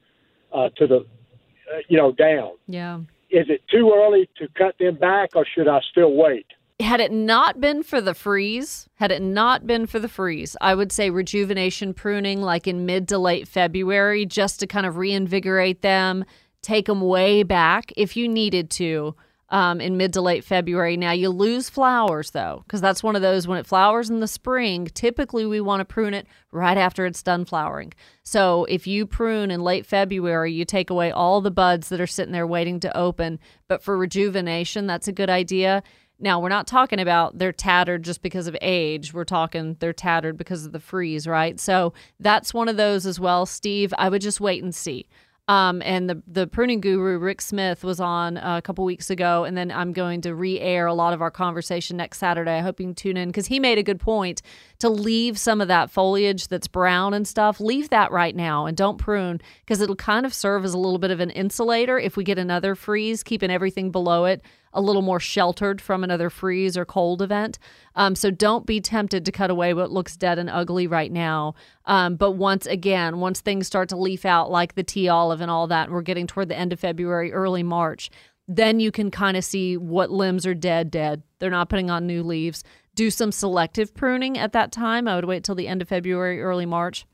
uh, 0.52 0.68
to 0.76 0.87
the, 0.87 0.96
uh, 0.96 1.78
you 1.88 1.96
know, 1.96 2.12
down. 2.12 2.52
Yeah. 2.68 2.99
Is 3.30 3.46
it 3.49 3.62
too 3.68 3.92
early 3.94 4.30
to 4.38 4.46
cut 4.56 4.76
them 4.78 4.96
back, 4.96 5.30
or 5.35 5.44
should 5.54 5.68
I 5.68 5.80
still 5.90 6.14
wait? 6.14 6.46
had 6.80 7.00
it 7.00 7.11
not 7.11 7.61
been 7.61 7.82
for 7.82 8.00
the 8.00 8.14
freeze, 8.14 8.88
had 8.96 9.11
it 9.11 9.23
not 9.23 9.66
been 9.66 9.87
for 9.87 9.99
the 9.99 10.08
freeze, 10.08 10.56
I 10.61 10.75
would 10.75 10.92
say 10.92 11.08
rejuvenation 11.08 11.94
pruning 11.94 12.42
like 12.42 12.66
in 12.66 12.85
mid 12.85 13.08
to 13.08 13.18
late 13.18 13.49
February 13.49 14.26
just 14.26 14.61
to 14.61 14.66
kind 14.66 14.85
of 14.85 14.99
reinvigorate 14.99 15.80
them, 15.80 16.25
take 16.61 16.87
them 16.87 17.00
way 17.00 17.42
back 17.42 17.92
if 17.96 18.16
you 18.16 18.28
needed 18.28 18.70
to 18.73 19.14
um, 19.49 19.81
in 19.81 19.97
mid 19.97 20.12
to 20.15 20.21
late 20.21 20.45
February. 20.45 20.97
Now 20.97 21.12
you 21.12 21.31
lose 21.31 21.69
flowers 21.69 22.31
though, 22.31 22.62
because 22.67 22.81
that's 22.81 23.03
one 23.03 23.17
of 23.17 23.23
those 23.23 23.47
when 23.47 23.59
it 23.59 23.67
flowers 23.67 24.11
in 24.11 24.21
the 24.21 24.29
spring, 24.29 24.87
typically 24.87 25.47
we 25.47 25.61
want 25.61 25.81
to 25.81 25.85
prune 25.85 26.15
it 26.15 26.26
right 26.50 26.76
after 26.79 27.07
it's 27.07 27.23
done 27.23 27.45
flowering. 27.45 27.93
So 28.23 28.65
if 28.65 28.87
you 28.87 29.07
prune 29.07 29.50
in 29.50 29.61
late 29.62 29.87
February, 29.87 30.53
you 30.53 30.65
take 30.65 30.91
away 30.91 31.11
all 31.11 31.41
the 31.41 31.50
buds 31.50 31.88
that 31.91 32.00
are 32.00 32.07
sitting 32.07 32.33
there 32.33 32.47
waiting 32.47 32.81
to 32.81 32.97
open. 32.97 33.38
But 33.69 33.83
for 33.83 33.97
rejuvenation, 33.97 34.87
that's 34.87 35.09
a 35.09 35.12
good 35.12 35.31
idea. 35.31 35.83
Now, 36.19 36.41
we're 36.41 36.49
not 36.49 36.67
talking 36.67 36.99
about 36.99 37.38
they're 37.38 37.53
tattered 37.53 38.03
just 38.03 38.23
because 38.23 38.47
of 38.47 38.57
age. 38.62 39.12
We're 39.12 39.25
talking 39.25 39.76
they're 39.81 39.93
tattered 39.93 40.38
because 40.38 40.65
of 40.65 40.73
the 40.73 40.81
freeze, 40.81 41.26
right? 41.26 41.61
So 41.61 41.93
that's 42.19 42.55
one 42.55 42.69
of 42.69 42.79
those 42.79 43.05
as 43.05 43.21
well, 43.21 43.45
Steve. 43.45 43.93
I 43.99 44.09
would 44.09 44.23
just 44.23 44.41
wait 44.41 44.62
and 44.62 44.75
see. 44.75 45.09
Um, 45.49 45.81
and 45.85 46.11
the 46.11 46.21
the 46.26 46.49
pruning 46.49 46.81
guru 46.81 47.19
Rick 47.19 47.41
Smith 47.41 47.85
was 47.85 48.00
on 48.00 48.37
a 48.37 48.61
couple 48.61 48.85
weeks 48.85 49.11
ago, 49.11 49.45
and 49.45 49.57
then 49.57 49.71
I'm 49.71 49.93
going 49.93 50.21
to 50.23 50.35
re-air 50.35 50.87
a 50.87 50.95
lot 50.95 51.12
of 51.12 51.23
our 51.23 51.31
conversation 51.31 51.97
next 51.97 52.19
Saturday. 52.19 52.59
I 52.59 52.61
hope 52.61 52.81
you 52.81 52.87
can 52.87 52.95
tune 52.97 53.17
in 53.17 53.29
because 53.29 53.47
he 53.47 53.61
made 53.61 53.79
a 53.79 53.83
good 53.85 54.00
point 54.00 54.43
to 54.78 54.88
leave 54.88 55.38
some 55.38 55.61
of 55.61 55.68
that 55.68 55.90
foliage 55.90 56.49
that's 56.49 56.68
brown 56.68 57.14
and 57.14 57.26
stuff. 57.26 57.61
Leave 57.61 57.90
that 57.90 58.12
right 58.12 58.37
now 58.37 58.66
and 58.66 58.76
don't 58.76 58.99
prune 58.99 59.40
because 59.61 59.80
it'll 59.80 59.97
kind 59.97 60.26
of 60.26 60.35
serve 60.35 60.64
as 60.64 60.75
a 60.75 60.78
little 60.78 60.99
bit 60.99 61.11
of 61.11 61.21
an 61.21 61.30
insulator 61.30 61.99
if 61.99 62.16
we 62.16 62.25
get 62.25 62.38
another 62.38 62.75
freeze, 62.75 63.23
keeping 63.23 63.50
everything 63.50 63.90
below 63.90 64.25
it 64.25 64.42
a 64.76 64.80
little 64.80 65.02
more 65.02 65.18
sheltered 65.18 65.80
from 65.80 66.04
another 66.04 66.28
freeze 66.28 66.76
or 66.76 66.85
cold 66.85 67.23
event. 67.23 67.59
Um, 67.95 68.14
so 68.14 68.30
don't 68.30 68.66
be 68.66 68.80
tempted 68.80 69.25
to 69.25 69.33
cut 69.33 69.50
away 69.50 69.73
what 69.73 69.90
looks 69.90 70.16
dead 70.16 70.38
and 70.38 70.50
ugly 70.50 70.87
right 70.87 71.11
now. 71.11 71.54
Um, 71.87 72.16
but 72.16 72.33
once 72.33 72.66
again, 72.66 73.18
once 73.18 73.40
things 73.40 73.66
start 73.66 73.88
to 73.88 73.97
leaf 73.97 74.26
out 74.26 74.50
like 74.50 74.75
the 74.75 74.85
tea 74.85 75.09
olive 75.09 75.40
and 75.40 75.50
all 75.50 75.66
that, 75.68 75.85
and 75.85 75.95
we're 75.95 76.02
getting 76.02 76.26
toward 76.26 76.50
the 76.50 76.59
end 76.59 76.75
of 76.75 76.78
February, 76.78 77.33
early 77.33 77.62
March, 77.62 78.11
then 78.47 78.78
you 78.78 78.92
can 78.92 79.11
kind 79.11 79.37
of 79.37 79.45
see 79.45 79.76
what 79.78 80.11
limbs 80.11 80.47
are 80.47 80.54
dead, 80.54 80.90
dead. 80.90 81.23
They're 81.38 81.50
not 81.50 81.71
putting 81.71 81.90
on 81.90 82.06
new 82.06 82.23
leaves. 82.23 82.62
Do 82.97 83.11
some 83.11 83.31
selective 83.31 83.95
pruning 83.95 84.37
at 84.37 84.53
that 84.53 84.73
time. 84.73 85.07
I 85.07 85.15
would 85.15 85.26
wait 85.26 85.45
till 85.45 85.55
the 85.55 85.69
end 85.69 85.83
of 85.83 85.88
February, 85.88 86.43
early 86.43 86.67
March. 86.67 87.07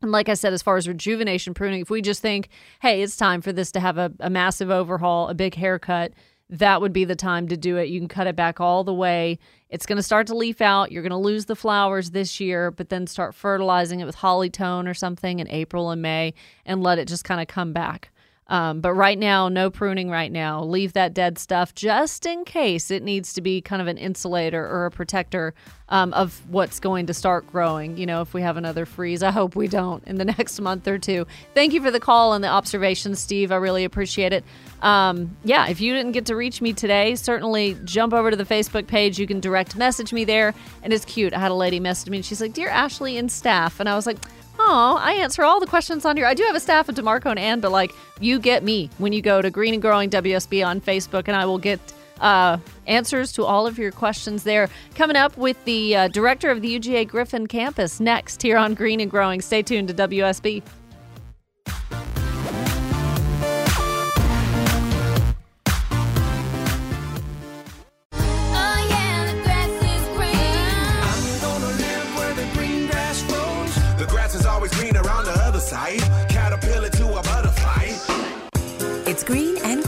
And 0.00 0.12
like 0.12 0.28
I 0.28 0.34
said, 0.34 0.52
as 0.52 0.62
far 0.62 0.76
as 0.76 0.86
rejuvenation 0.86 1.54
pruning, 1.54 1.80
if 1.80 1.90
we 1.90 2.02
just 2.02 2.22
think, 2.22 2.48
hey, 2.80 3.02
it's 3.02 3.16
time 3.16 3.40
for 3.40 3.52
this 3.52 3.72
to 3.72 3.80
have 3.80 3.98
a, 3.98 4.12
a 4.20 4.30
massive 4.30 4.70
overhaul, 4.70 5.28
a 5.28 5.34
big 5.34 5.54
haircut, 5.54 6.12
that 6.50 6.82
would 6.82 6.92
be 6.92 7.06
the 7.06 7.16
time 7.16 7.48
to 7.48 7.56
do 7.56 7.78
it. 7.78 7.88
You 7.88 7.98
can 7.98 8.08
cut 8.08 8.26
it 8.26 8.36
back 8.36 8.60
all 8.60 8.84
the 8.84 8.92
way. 8.92 9.38
It's 9.70 9.86
going 9.86 9.96
to 9.96 10.02
start 10.02 10.26
to 10.26 10.36
leaf 10.36 10.60
out. 10.60 10.92
You're 10.92 11.02
going 11.02 11.10
to 11.10 11.16
lose 11.16 11.46
the 11.46 11.56
flowers 11.56 12.10
this 12.10 12.40
year, 12.40 12.70
but 12.70 12.90
then 12.90 13.06
start 13.06 13.34
fertilizing 13.34 14.00
it 14.00 14.04
with 14.04 14.16
holly 14.16 14.50
tone 14.50 14.86
or 14.86 14.92
something 14.92 15.38
in 15.38 15.48
April 15.48 15.90
and 15.90 16.02
May 16.02 16.34
and 16.66 16.82
let 16.82 16.98
it 16.98 17.08
just 17.08 17.24
kind 17.24 17.40
of 17.40 17.46
come 17.46 17.72
back. 17.72 18.11
Um, 18.52 18.82
but 18.82 18.92
right 18.92 19.18
now, 19.18 19.48
no 19.48 19.70
pruning 19.70 20.10
right 20.10 20.30
now. 20.30 20.62
Leave 20.62 20.92
that 20.92 21.14
dead 21.14 21.38
stuff 21.38 21.74
just 21.74 22.26
in 22.26 22.44
case 22.44 22.90
it 22.90 23.02
needs 23.02 23.32
to 23.32 23.40
be 23.40 23.62
kind 23.62 23.80
of 23.80 23.88
an 23.88 23.96
insulator 23.96 24.62
or 24.62 24.84
a 24.84 24.90
protector 24.90 25.54
um, 25.88 26.12
of 26.12 26.38
what's 26.50 26.78
going 26.78 27.06
to 27.06 27.14
start 27.14 27.46
growing. 27.46 27.96
You 27.96 28.04
know, 28.04 28.20
if 28.20 28.34
we 28.34 28.42
have 28.42 28.58
another 28.58 28.84
freeze, 28.84 29.22
I 29.22 29.30
hope 29.30 29.56
we 29.56 29.68
don't 29.68 30.04
in 30.04 30.18
the 30.18 30.24
next 30.38 30.60
month 30.60 30.86
or 30.86 30.98
two. 30.98 31.26
Thank 31.54 31.72
you 31.72 31.80
for 31.80 31.90
the 31.90 31.98
call 31.98 32.34
and 32.34 32.44
the 32.44 32.48
observations, 32.48 33.20
Steve. 33.20 33.50
I 33.52 33.56
really 33.56 33.84
appreciate 33.84 34.34
it. 34.34 34.44
Um, 34.82 35.34
yeah, 35.44 35.68
if 35.68 35.80
you 35.80 35.94
didn't 35.94 36.12
get 36.12 36.26
to 36.26 36.36
reach 36.36 36.60
me 36.60 36.74
today, 36.74 37.14
certainly 37.14 37.78
jump 37.84 38.12
over 38.12 38.30
to 38.30 38.36
the 38.36 38.44
Facebook 38.44 38.86
page. 38.86 39.18
You 39.18 39.26
can 39.26 39.40
direct 39.40 39.76
message 39.76 40.12
me 40.12 40.26
there. 40.26 40.54
And 40.82 40.92
it's 40.92 41.06
cute. 41.06 41.32
I 41.32 41.38
had 41.38 41.52
a 41.52 41.54
lady 41.54 41.80
message 41.80 42.10
me 42.10 42.18
and 42.18 42.24
she's 42.26 42.42
like, 42.42 42.52
Dear 42.52 42.68
Ashley 42.68 43.16
and 43.16 43.32
staff. 43.32 43.80
And 43.80 43.88
I 43.88 43.94
was 43.94 44.06
like, 44.06 44.18
Oh, 44.58 44.98
I 45.00 45.14
answer 45.14 45.42
all 45.44 45.60
the 45.60 45.66
questions 45.66 46.04
on 46.04 46.16
here. 46.16 46.26
I 46.26 46.34
do 46.34 46.42
have 46.44 46.54
a 46.54 46.60
staff 46.60 46.88
of 46.88 46.94
DeMarco 46.94 47.26
and 47.26 47.38
Ann, 47.38 47.60
but 47.60 47.72
like 47.72 47.92
you 48.20 48.38
get 48.38 48.62
me 48.62 48.90
when 48.98 49.12
you 49.12 49.22
go 49.22 49.42
to 49.42 49.50
Green 49.50 49.74
and 49.74 49.82
Growing 49.82 50.10
WSB 50.10 50.64
on 50.66 50.80
Facebook, 50.80 51.24
and 51.26 51.36
I 51.36 51.46
will 51.46 51.58
get 51.58 51.80
uh, 52.20 52.58
answers 52.86 53.32
to 53.32 53.44
all 53.44 53.66
of 53.66 53.78
your 53.78 53.90
questions 53.92 54.44
there. 54.44 54.68
Coming 54.94 55.16
up 55.16 55.36
with 55.36 55.62
the 55.64 55.96
uh, 55.96 56.08
director 56.08 56.50
of 56.50 56.62
the 56.62 56.78
UGA 56.78 57.08
Griffin 57.08 57.46
campus 57.46 58.00
next 58.00 58.40
here 58.40 58.56
on 58.56 58.74
Green 58.74 59.00
and 59.00 59.10
Growing. 59.10 59.40
Stay 59.40 59.62
tuned 59.62 59.88
to 59.88 59.94
WSB. 59.94 60.62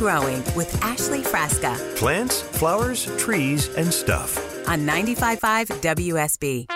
Growing 0.05 0.45
with 0.55 0.79
Ashley 0.85 1.23
Frasca 1.23 1.97
Plants, 1.97 2.43
flowers, 2.43 3.07
trees, 3.17 3.75
and 3.75 3.91
stuff. 3.91 4.37
on 4.69 4.81
95.5 4.81 6.67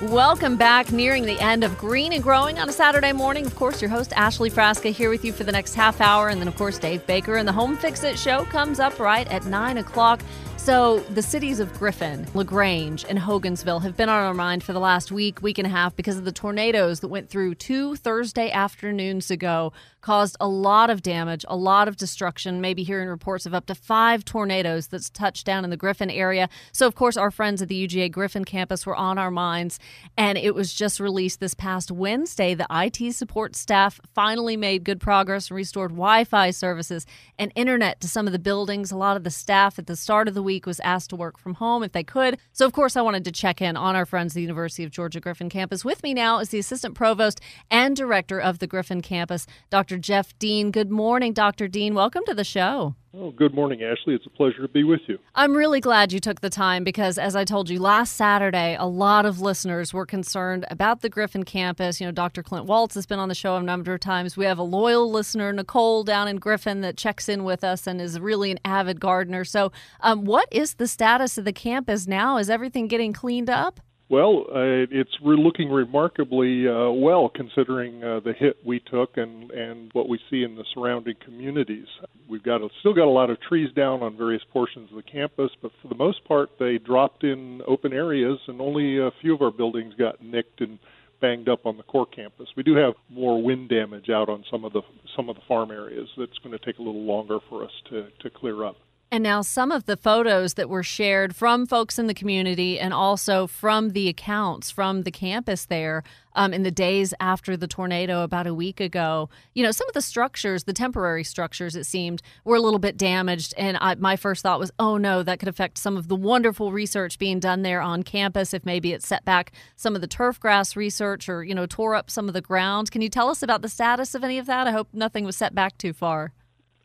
WSB. 0.00 0.10
Welcome 0.10 0.56
back, 0.56 0.90
nearing 0.90 1.26
the 1.26 1.38
end 1.40 1.62
of 1.62 1.76
Green 1.76 2.14
and 2.14 2.22
Growing 2.22 2.58
on 2.58 2.70
a 2.70 2.72
Saturday 2.72 3.12
morning. 3.12 3.44
Of 3.44 3.54
course, 3.54 3.82
your 3.82 3.90
host, 3.90 4.14
Ashley 4.16 4.48
Frasca, 4.48 4.90
here 4.90 5.10
with 5.10 5.26
you 5.26 5.32
for 5.34 5.44
the 5.44 5.52
next 5.52 5.74
half 5.74 6.00
hour. 6.00 6.30
And 6.30 6.40
then, 6.40 6.48
of 6.48 6.56
course, 6.56 6.78
Dave 6.78 7.06
Baker 7.06 7.36
and 7.36 7.46
the 7.46 7.52
Home 7.52 7.76
Fix 7.76 8.02
It 8.02 8.18
show 8.18 8.44
comes 8.44 8.80
up 8.80 8.98
right 8.98 9.28
at 9.28 9.44
9 9.44 9.76
o'clock. 9.76 10.22
So, 10.56 10.98
the 11.14 11.22
cities 11.22 11.60
of 11.60 11.72
Griffin, 11.78 12.26
LaGrange, 12.34 13.06
and 13.08 13.18
Hogansville 13.18 13.82
have 13.82 13.96
been 13.96 14.08
on 14.08 14.22
our 14.22 14.34
mind 14.34 14.62
for 14.62 14.74
the 14.74 14.80
last 14.80 15.10
week, 15.10 15.40
week 15.40 15.56
and 15.56 15.66
a 15.66 15.70
half 15.70 15.96
because 15.96 16.18
of 16.18 16.26
the 16.26 16.32
tornadoes 16.32 17.00
that 17.00 17.08
went 17.08 17.30
through 17.30 17.54
two 17.54 17.96
Thursday 17.96 18.50
afternoons 18.50 19.30
ago, 19.30 19.72
caused 20.00 20.36
a 20.40 20.48
lot 20.48 20.90
of 20.90 21.02
damage, 21.02 21.44
a 21.48 21.56
lot 21.56 21.88
of 21.88 21.96
destruction. 21.96 22.60
Maybe 22.60 22.82
hearing 22.82 23.08
reports 23.08 23.46
of 23.46 23.54
up 23.54 23.66
to 23.66 23.74
five 23.74 24.24
tornadoes 24.24 24.86
that's 24.86 25.10
touched 25.10 25.44
down 25.44 25.64
in 25.64 25.70
the 25.70 25.76
Griffin 25.76 26.10
area. 26.10 26.48
So, 26.72 26.86
of 26.86 26.94
course, 26.94 27.16
our 27.16 27.30
friends 27.30 27.62
at 27.62 27.68
the 27.68 27.86
UGA 27.86 28.10
Griffin 28.10 28.44
campus 28.44 28.86
were 28.86 28.96
on 28.96 29.18
our 29.18 29.30
minds. 29.30 29.78
And 30.16 30.38
it 30.38 30.54
was 30.54 30.72
just 30.72 31.00
released 31.00 31.40
this 31.40 31.54
past 31.54 31.90
Wednesday. 31.90 32.54
The 32.54 32.66
IT 32.70 33.12
support 33.14 33.56
staff 33.56 34.00
finally 34.14 34.56
made 34.56 34.84
good 34.84 35.00
progress 35.00 35.50
and 35.50 35.56
restored 35.56 35.90
Wi 35.90 36.24
Fi 36.24 36.50
services 36.50 37.06
and 37.38 37.52
internet 37.54 38.00
to 38.00 38.08
some 38.08 38.26
of 38.26 38.32
the 38.32 38.38
buildings. 38.38 38.92
A 38.92 38.96
lot 38.96 39.16
of 39.16 39.24
the 39.24 39.30
staff 39.30 39.78
at 39.78 39.86
the 39.86 39.96
start 39.96 40.28
of 40.28 40.34
the 40.34 40.42
week 40.42 40.66
was 40.66 40.80
asked 40.80 41.10
to 41.10 41.16
work 41.16 41.38
from 41.38 41.54
home 41.54 41.82
if 41.82 41.92
they 41.92 42.04
could. 42.04 42.38
So, 42.52 42.64
of 42.66 42.72
course, 42.72 42.96
I 42.96 43.02
wanted 43.02 43.24
to 43.24 43.32
check 43.32 43.60
in 43.60 43.76
on 43.76 43.96
our 43.96 44.06
friends 44.06 44.32
at 44.32 44.34
the 44.36 44.42
University 44.42 44.84
of 44.84 44.90
Georgia 44.90 45.20
Griffin 45.20 45.48
campus. 45.48 45.84
With 45.84 46.02
me 46.02 46.14
now 46.14 46.38
is 46.38 46.50
the 46.50 46.58
assistant 46.58 46.94
provost 46.94 47.40
and 47.70 47.96
director 47.96 48.38
of 48.40 48.58
the 48.58 48.66
Griffin 48.66 49.00
campus, 49.00 49.46
Dr. 49.70 49.87
Jeff 49.96 50.38
Dean. 50.38 50.70
Good 50.70 50.90
morning, 50.90 51.32
Dr. 51.32 51.68
Dean. 51.68 51.94
Welcome 51.94 52.24
to 52.26 52.34
the 52.34 52.44
show. 52.44 52.96
Oh, 53.14 53.30
good 53.30 53.54
morning, 53.54 53.82
Ashley. 53.82 54.14
It's 54.14 54.26
a 54.26 54.30
pleasure 54.30 54.60
to 54.60 54.68
be 54.68 54.84
with 54.84 55.00
you. 55.06 55.18
I'm 55.34 55.56
really 55.56 55.80
glad 55.80 56.12
you 56.12 56.20
took 56.20 56.40
the 56.40 56.50
time 56.50 56.84
because, 56.84 57.16
as 57.16 57.34
I 57.34 57.44
told 57.44 57.70
you 57.70 57.80
last 57.80 58.16
Saturday, 58.16 58.76
a 58.78 58.84
lot 58.84 59.24
of 59.24 59.40
listeners 59.40 59.94
were 59.94 60.04
concerned 60.04 60.66
about 60.70 61.00
the 61.00 61.08
Griffin 61.08 61.44
campus. 61.44 62.00
You 62.00 62.06
know, 62.06 62.12
Dr. 62.12 62.42
Clint 62.42 62.66
Waltz 62.66 62.94
has 62.96 63.06
been 63.06 63.18
on 63.18 63.30
the 63.30 63.34
show 63.34 63.56
a 63.56 63.62
number 63.62 63.94
of 63.94 64.00
times. 64.00 64.36
We 64.36 64.44
have 64.44 64.58
a 64.58 64.62
loyal 64.62 65.10
listener, 65.10 65.52
Nicole, 65.52 66.04
down 66.04 66.28
in 66.28 66.36
Griffin, 66.36 66.82
that 66.82 66.98
checks 66.98 67.28
in 67.28 67.44
with 67.44 67.64
us 67.64 67.86
and 67.86 67.98
is 67.98 68.20
really 68.20 68.50
an 68.50 68.60
avid 68.64 69.00
gardener. 69.00 69.44
So, 69.44 69.72
um, 70.00 70.24
what 70.24 70.46
is 70.52 70.74
the 70.74 70.86
status 70.86 71.38
of 71.38 71.46
the 71.46 71.52
campus 71.52 72.06
now? 72.06 72.36
Is 72.36 72.50
everything 72.50 72.88
getting 72.88 73.14
cleaned 73.14 73.48
up? 73.48 73.80
Well, 74.10 74.46
uh, 74.48 74.88
it's 74.90 75.10
we're 75.20 75.34
looking 75.34 75.70
remarkably 75.70 76.66
uh, 76.66 76.90
well 76.90 77.28
considering 77.34 78.02
uh, 78.02 78.20
the 78.24 78.32
hit 78.32 78.56
we 78.64 78.80
took 78.80 79.18
and 79.18 79.50
and 79.50 79.90
what 79.92 80.08
we 80.08 80.18
see 80.30 80.42
in 80.44 80.56
the 80.56 80.64
surrounding 80.72 81.16
communities. 81.22 81.86
We've 82.26 82.42
got 82.42 82.62
a, 82.62 82.68
still 82.80 82.94
got 82.94 83.04
a 83.04 83.10
lot 83.10 83.28
of 83.28 83.38
trees 83.46 83.68
down 83.76 84.02
on 84.02 84.16
various 84.16 84.42
portions 84.50 84.88
of 84.90 84.96
the 84.96 85.02
campus, 85.02 85.50
but 85.60 85.72
for 85.82 85.88
the 85.88 85.94
most 85.94 86.24
part, 86.24 86.48
they 86.58 86.78
dropped 86.78 87.22
in 87.22 87.60
open 87.66 87.92
areas, 87.92 88.38
and 88.48 88.62
only 88.62 88.98
a 88.98 89.10
few 89.20 89.34
of 89.34 89.42
our 89.42 89.50
buildings 89.50 89.92
got 89.98 90.24
nicked 90.24 90.62
and 90.62 90.78
banged 91.20 91.50
up 91.50 91.66
on 91.66 91.76
the 91.76 91.82
core 91.82 92.06
campus. 92.06 92.48
We 92.56 92.62
do 92.62 92.76
have 92.76 92.94
more 93.10 93.42
wind 93.42 93.68
damage 93.68 94.08
out 94.08 94.30
on 94.30 94.42
some 94.50 94.64
of 94.64 94.72
the 94.72 94.80
some 95.16 95.28
of 95.28 95.36
the 95.36 95.42
farm 95.46 95.70
areas. 95.70 96.08
That's 96.16 96.38
going 96.42 96.58
to 96.58 96.64
take 96.64 96.78
a 96.78 96.82
little 96.82 97.04
longer 97.04 97.40
for 97.50 97.62
us 97.62 97.72
to 97.90 98.08
to 98.20 98.30
clear 98.30 98.64
up. 98.64 98.76
And 99.10 99.24
now, 99.24 99.40
some 99.40 99.72
of 99.72 99.86
the 99.86 99.96
photos 99.96 100.54
that 100.54 100.68
were 100.68 100.82
shared 100.82 101.34
from 101.34 101.64
folks 101.64 101.98
in 101.98 102.08
the 102.08 102.14
community 102.14 102.78
and 102.78 102.92
also 102.92 103.46
from 103.46 103.90
the 103.90 104.06
accounts 104.06 104.70
from 104.70 105.04
the 105.04 105.10
campus 105.10 105.64
there 105.64 106.02
um, 106.34 106.52
in 106.52 106.62
the 106.62 106.70
days 106.70 107.14
after 107.18 107.56
the 107.56 107.66
tornado 107.66 108.22
about 108.22 108.46
a 108.46 108.52
week 108.52 108.80
ago, 108.80 109.30
you 109.54 109.64
know, 109.64 109.70
some 109.70 109.88
of 109.88 109.94
the 109.94 110.02
structures, 110.02 110.64
the 110.64 110.74
temporary 110.74 111.24
structures, 111.24 111.74
it 111.74 111.84
seemed, 111.84 112.20
were 112.44 112.56
a 112.56 112.60
little 112.60 112.78
bit 112.78 112.98
damaged. 112.98 113.54
And 113.56 113.78
I, 113.80 113.94
my 113.94 114.14
first 114.16 114.42
thought 114.42 114.60
was, 114.60 114.72
oh 114.78 114.98
no, 114.98 115.22
that 115.22 115.38
could 115.38 115.48
affect 115.48 115.78
some 115.78 115.96
of 115.96 116.08
the 116.08 116.16
wonderful 116.16 116.70
research 116.70 117.18
being 117.18 117.40
done 117.40 117.62
there 117.62 117.80
on 117.80 118.02
campus 118.02 118.52
if 118.52 118.66
maybe 118.66 118.92
it 118.92 119.02
set 119.02 119.24
back 119.24 119.52
some 119.74 119.94
of 119.94 120.02
the 120.02 120.06
turf 120.06 120.38
grass 120.38 120.76
research 120.76 121.30
or, 121.30 121.42
you 121.42 121.54
know, 121.54 121.64
tore 121.64 121.94
up 121.94 122.10
some 122.10 122.28
of 122.28 122.34
the 122.34 122.42
ground. 122.42 122.90
Can 122.90 123.00
you 123.00 123.08
tell 123.08 123.30
us 123.30 123.42
about 123.42 123.62
the 123.62 123.70
status 123.70 124.14
of 124.14 124.22
any 124.22 124.38
of 124.38 124.44
that? 124.44 124.66
I 124.66 124.72
hope 124.72 124.88
nothing 124.92 125.24
was 125.24 125.36
set 125.36 125.54
back 125.54 125.78
too 125.78 125.94
far. 125.94 126.34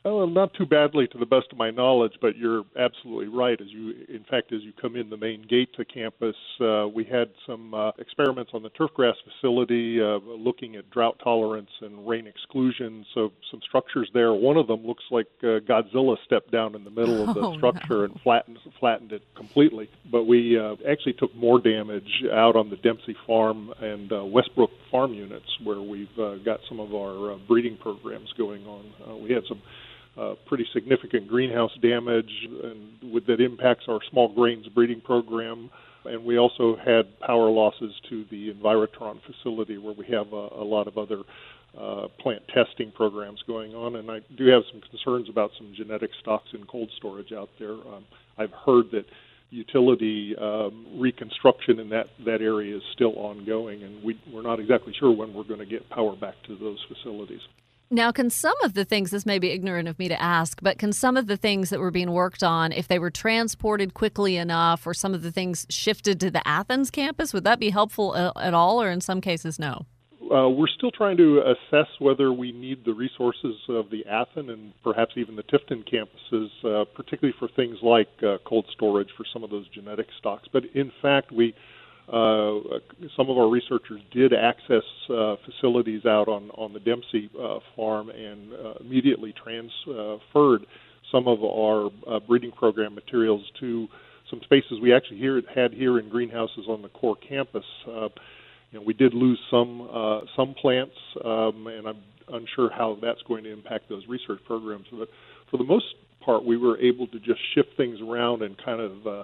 Oh, 0.06 0.26
not 0.26 0.54
too 0.54 0.66
badly 0.66 1.08
to 1.08 1.18
the 1.18 1.26
best 1.26 1.46
of 1.54 1.58
my 1.58 1.72
knowledge, 1.72 2.12
but 2.20 2.36
you're 2.36 2.64
absolutely 2.78 3.28
right. 3.28 3.60
As 3.62 3.68
you, 3.70 3.94
in 4.10 4.26
fact, 4.30 4.52
as 4.52 4.62
you 4.62 4.74
come 4.82 4.98
in 4.98 5.10
the 5.10 5.16
main 5.16 5.44
gate 5.50 5.70
to 5.78 5.86
campus, 5.86 6.36
uh, 6.60 6.90
we 6.94 7.06
had 7.06 7.30
some 7.48 7.74
uh, 7.74 7.92
experiments 7.98 8.52
on 8.54 8.64
the 8.64 8.70
turfgrass 8.72 9.14
facility, 9.24 10.02
uh, 10.02 10.20
looking 10.26 10.76
at 10.76 10.90
drought 10.90 11.18
tolerance 11.24 11.70
and 11.80 12.06
rain 12.06 12.28
exclusion. 12.28 13.06
So 13.14 13.32
some 13.50 13.62
structures 13.66 14.10
there. 14.14 14.34
One 14.34 14.58
of 14.58 14.68
them 14.68 14.86
looks 14.86 15.06
like 15.10 15.28
uh, 15.42 15.64
Godzilla 15.64 16.18
stepped 16.26 16.52
down 16.52 16.76
in 16.76 16.84
the 16.84 16.90
middle 16.92 17.30
of 17.30 17.34
the 17.34 17.42
Oh, 17.42 17.56
structure 17.56 18.00
no. 18.00 18.04
and 18.04 18.20
flattened 18.22 18.58
flattened 18.82 19.14
it 19.14 19.22
completely. 19.38 19.90
But 20.12 20.24
we 20.26 20.60
uh, 20.60 20.76
actually 20.90 21.14
took 21.14 21.34
more 21.34 21.62
damage 21.62 22.24
out 22.30 22.58
on 22.58 22.70
the 22.70 22.76
Dempsey 22.76 23.16
Farm 23.26 23.74
and 23.80 24.12
uh, 24.12 24.26
Westbrook 24.26 24.72
farm 24.92 25.14
units, 25.14 25.48
where 25.64 25.82
we've 25.82 26.20
uh, 26.20 26.36
got 26.44 26.60
some 26.68 26.82
of 26.82 26.94
our 26.94 27.34
uh, 27.34 27.38
breeding 27.48 27.78
programs 27.78 28.28
going 28.38 28.66
on. 28.66 28.86
Uh, 29.08 29.16
we 29.16 29.32
had 29.32 29.44
some 29.48 29.62
uh, 30.18 30.36
pretty 30.46 30.66
significant 30.74 31.28
greenhouse 31.28 31.72
damage 31.82 32.32
and 32.64 33.14
with, 33.14 33.26
that 33.28 33.42
impacts 33.42 33.86
our 33.88 34.00
small 34.12 34.34
grains 34.34 34.68
breeding 34.68 35.02
program. 35.02 35.70
And 36.06 36.26
we 36.26 36.38
also 36.38 36.76
had 36.76 37.20
power 37.20 37.50
losses 37.50 37.94
to 38.10 38.26
the 38.30 38.54
Envirotron 38.54 39.20
facility 39.26 39.78
where 39.78 39.94
we 39.94 40.06
have 40.08 40.34
a, 40.34 40.50
a 40.60 40.66
lot 40.66 40.88
of 40.88 40.98
other 40.98 41.24
uh, 41.80 42.08
plant 42.20 42.44
testing 42.54 42.92
programs 42.92 43.42
going 43.48 43.74
on. 43.74 43.96
And 43.96 44.12
I 44.12 44.20
do 44.38 44.46
have 44.48 44.64
some 44.72 44.82
concerns 44.82 45.30
about 45.30 45.52
some 45.58 45.74
genetic 45.76 46.12
stocks 46.22 46.50
in 46.54 46.66
cold 46.66 46.92
storage 46.98 47.32
out 47.32 47.50
there. 47.58 47.74
Um, 47.74 48.06
I've 48.38 48.52
heard 48.66 48.92
that 48.92 49.06
utility 49.50 50.36
um, 50.40 50.88
reconstruction 50.98 51.80
in 51.80 51.90
that, 51.90 52.08
that 52.26 52.42
area 52.42 52.76
is 52.76 52.84
still 52.94 53.14
ongoing, 53.16 53.84
and 53.84 54.04
we, 54.04 54.20
we're 54.32 54.42
not 54.42 54.60
exactly 54.60 54.94
sure 55.00 55.12
when 55.12 55.34
we're 55.34 55.44
going 55.44 55.60
to 55.60 55.66
get 55.66 55.88
power 55.90 56.16
back 56.16 56.34
to 56.48 56.56
those 56.56 56.80
facilities. 56.88 57.42
Now, 57.94 58.12
can 58.12 58.32
some 58.32 58.56
of 58.64 58.74
the 58.74 58.86
things, 58.86 59.12
this 59.12 59.24
may 59.24 59.38
be 59.38 59.52
ignorant 59.52 59.88
of 59.88 60.00
me 60.00 60.08
to 60.08 60.20
ask, 60.20 60.60
but 60.64 60.80
can 60.80 60.92
some 60.92 61.16
of 61.16 61.28
the 61.28 61.38
things 61.38 61.70
that 61.70 61.80
were 61.80 61.92
being 61.92 62.10
worked 62.10 62.42
on, 62.42 62.72
if 62.72 62.88
they 62.88 62.98
were 62.98 63.12
transported 63.12 63.94
quickly 63.94 64.36
enough 64.36 64.88
or 64.88 64.96
some 64.96 65.14
of 65.14 65.22
the 65.22 65.32
things 65.32 65.68
shifted 65.70 66.20
to 66.22 66.32
the 66.32 66.46
Athens 66.48 66.90
campus, 66.90 67.36
would 67.36 67.44
that 67.44 67.60
be 67.60 67.70
helpful 67.70 68.16
at 68.16 68.56
all, 68.56 68.82
or 68.82 68.90
in 68.90 69.00
some 69.00 69.22
cases, 69.22 69.60
no? 69.60 69.86
Uh, 70.24 70.50
we're 70.50 70.66
still 70.76 70.90
trying 70.90 71.18
to 71.18 71.42
assess 71.42 71.88
whether 72.00 72.34
we 72.34 72.52
need 72.52 72.84
the 72.84 72.94
resources 72.94 73.58
of 73.70 73.92
the 73.92 74.04
Athens 74.08 74.50
and 74.50 74.74
perhaps 74.84 75.14
even 75.16 75.36
the 75.36 75.44
Tifton 75.44 75.84
campuses, 75.88 76.50
uh, 76.66 76.86
particularly 76.96 77.36
for 77.38 77.48
things 77.48 77.78
like 77.84 78.10
uh, 78.24 78.40
cold 78.44 78.66
storage 78.74 79.10
for 79.16 79.26
some 79.32 79.44
of 79.44 79.52
those 79.52 79.68
genetic 79.68 80.08
stocks. 80.18 80.48
But 80.52 80.64
in 80.74 80.92
fact, 81.00 81.32
we 81.32 81.50
uh, 81.50 81.60
some 82.08 83.30
of 83.30 83.38
our 83.38 83.50
researchers 83.50 84.02
did 84.12 84.34
access 84.34 84.84
uh, 85.10 85.36
facilities 85.46 86.06
out 86.06 86.28
on 86.28 86.50
on 86.52 86.74
the 86.74 86.80
Dempsey 86.80 87.30
uh, 87.40 87.60
farm 87.76 88.10
and 88.10 88.54
uh, 88.54 88.74
immediately 88.82 89.34
transferred 89.44 90.66
some 91.12 91.28
of 91.28 91.44
our 91.44 91.90
uh, 92.08 92.20
breeding 92.28 92.52
program 92.52 92.96
materials 92.96 93.44
to 93.60 93.88
some 94.30 94.42
spaces 94.44 94.80
we 94.82 94.94
actually 94.94 95.18
here 95.18 95.42
had 95.54 95.74
here 95.74 96.00
in 96.00 96.10
greenhouses 96.10 96.66
on 96.68 96.82
the 96.82 96.90
core 96.90 97.16
campus. 97.28 97.66
Uh, 97.88 98.10
you 98.72 98.80
know, 98.80 98.82
we 98.86 98.94
did 98.94 99.14
lose 99.14 99.40
some 99.52 99.88
uh, 99.94 100.22
some 100.36 100.56
plants, 100.56 100.96
um, 101.24 101.68
and 101.68 101.88
I'm 101.88 102.04
unsure 102.30 102.72
how 102.72 102.98
that's 103.02 103.22
going 103.28 103.44
to 103.44 103.52
impact 103.52 103.90
those 103.90 104.04
research 104.08 104.40
programs. 104.46 104.86
But 104.92 105.10
for 105.52 105.58
the 105.58 105.64
most 105.64 105.86
part, 106.26 106.44
we 106.44 106.58
were 106.58 106.78
able 106.80 107.08
to 107.08 107.20
just 107.20 107.40
shift 107.54 107.70
things 107.78 108.00
around 108.02 108.42
and 108.42 108.56
kind 108.64 108.82
of 108.82 109.08
uh, 109.08 109.24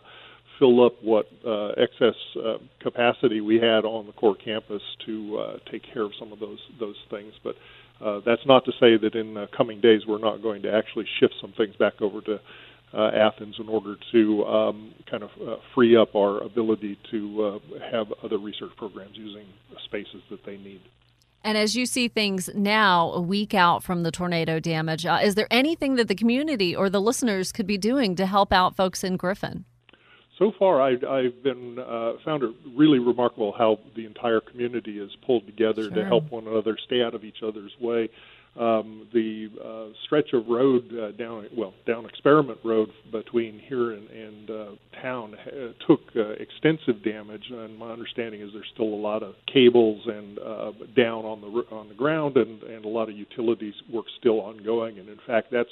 fill 0.60 0.86
up 0.86 1.02
what 1.02 1.28
uh, 1.48 1.70
excess 1.70 2.16
uh, 2.38 2.58
capacity 2.80 3.42
we 3.42 3.56
had 3.56 3.86
on 3.86 4.06
the 4.06 4.12
core 4.12 4.36
campus 4.36 4.82
to 5.06 5.40
uh, 5.40 5.58
take 5.72 5.84
care 5.94 6.04
of 6.04 6.12
some 6.20 6.32
of 6.32 6.40
those 6.40 6.60
those 6.80 6.98
things. 7.10 7.34
But 7.44 7.56
uh, 8.02 8.22
that's 8.26 8.46
not 8.46 8.66
to 8.66 8.72
say 8.74 8.98
that 8.98 9.16
in 9.16 9.34
the 9.34 9.48
coming 9.56 9.82
days 9.82 10.02
we're 10.06 10.20
not 10.20 10.42
going 10.42 10.62
to 10.64 10.74
actually 10.74 11.06
shift 11.20 11.34
some 11.42 11.54
things 11.54 11.76
back 11.76 12.02
over 12.02 12.22
to 12.22 12.40
uh, 12.94 13.12
Athens 13.14 13.56
in 13.60 13.70
order 13.70 13.96
to 14.12 14.46
um, 14.46 14.94
kind 15.10 15.24
of 15.24 15.30
uh, 15.46 15.58
free 15.76 15.96
up 15.96 16.16
our 16.16 16.42
ability 16.42 16.98
to 17.12 17.44
uh, 17.44 17.80
have 17.92 18.08
other 18.24 18.38
research 18.38 18.72
programs 18.78 19.16
using 19.16 19.46
spaces 19.86 20.22
that 20.30 20.44
they 20.46 20.58
need. 20.58 20.82
And 21.44 21.58
as 21.58 21.76
you 21.76 21.86
see 21.86 22.10
things 22.10 22.50
now, 22.54 23.12
a 23.12 23.22
week 23.22 23.54
out 23.54 23.82
from 23.82 24.04
the 24.04 24.12
tornado 24.12 24.60
damage, 24.60 25.06
uh, 25.06 25.20
is 25.24 25.36
there 25.36 25.48
anything 25.50 25.96
that 25.96 26.08
the 26.08 26.16
community 26.16 26.76
or 26.76 26.90
the 26.90 27.00
listeners 27.00 27.52
could 27.52 27.68
be 27.68 27.78
doing 27.78 28.16
to 28.16 28.26
help 28.26 28.52
out 28.52 28.76
folks 28.76 29.04
in 29.04 29.16
Griffin? 29.16 29.66
So 30.40 30.54
far, 30.58 30.82
I, 30.82 30.92
I've 30.92 31.44
been 31.44 31.78
uh, 31.78 32.14
found 32.24 32.44
it 32.44 32.52
really 32.76 32.98
remarkable 32.98 33.54
how 33.56 33.78
the 33.98 34.06
entire 34.06 34.40
community 34.40 34.98
has 35.00 35.10
pulled 35.26 35.46
together 35.46 35.84
Sure. 35.84 35.92
to 35.96 36.06
help 36.06 36.32
one 36.32 36.48
another 36.48 36.78
stay 36.86 37.04
out 37.04 37.14
of 37.14 37.26
each 37.26 37.44
other's 37.46 37.74
way. 37.80 38.10
Um, 38.58 39.08
the 39.14 39.50
uh, 39.64 39.94
stretch 40.06 40.34
of 40.34 40.48
road 40.48 40.92
uh, 40.98 41.12
down, 41.12 41.48
well, 41.56 41.74
down 41.86 42.06
Experiment 42.06 42.58
Road 42.64 42.90
between 43.12 43.60
here 43.60 43.92
and, 43.92 44.10
and 44.10 44.50
uh, 44.50 44.66
town 45.02 45.36
uh, 45.36 45.86
took 45.88 46.02
uh, 46.16 46.30
extensive 46.32 47.04
damage, 47.04 47.44
and 47.52 47.78
my 47.78 47.92
understanding 47.92 48.42
is 48.42 48.50
there's 48.54 48.66
still 48.74 48.88
a 48.88 49.02
lot 49.02 49.22
of 49.24 49.36
cables 49.54 50.02
and 50.08 50.40
uh, 50.40 50.72
down 50.96 51.26
on 51.26 51.42
the 51.42 51.76
on 51.76 51.90
the 51.90 51.94
ground, 51.94 52.38
and, 52.38 52.64
and 52.64 52.86
a 52.86 52.88
lot 52.88 53.08
of 53.08 53.16
utilities 53.16 53.76
work 53.94 54.06
still 54.20 54.40
ongoing. 54.42 54.98
And 54.98 55.10
in 55.10 55.20
fact, 55.28 55.50
that's 55.52 55.70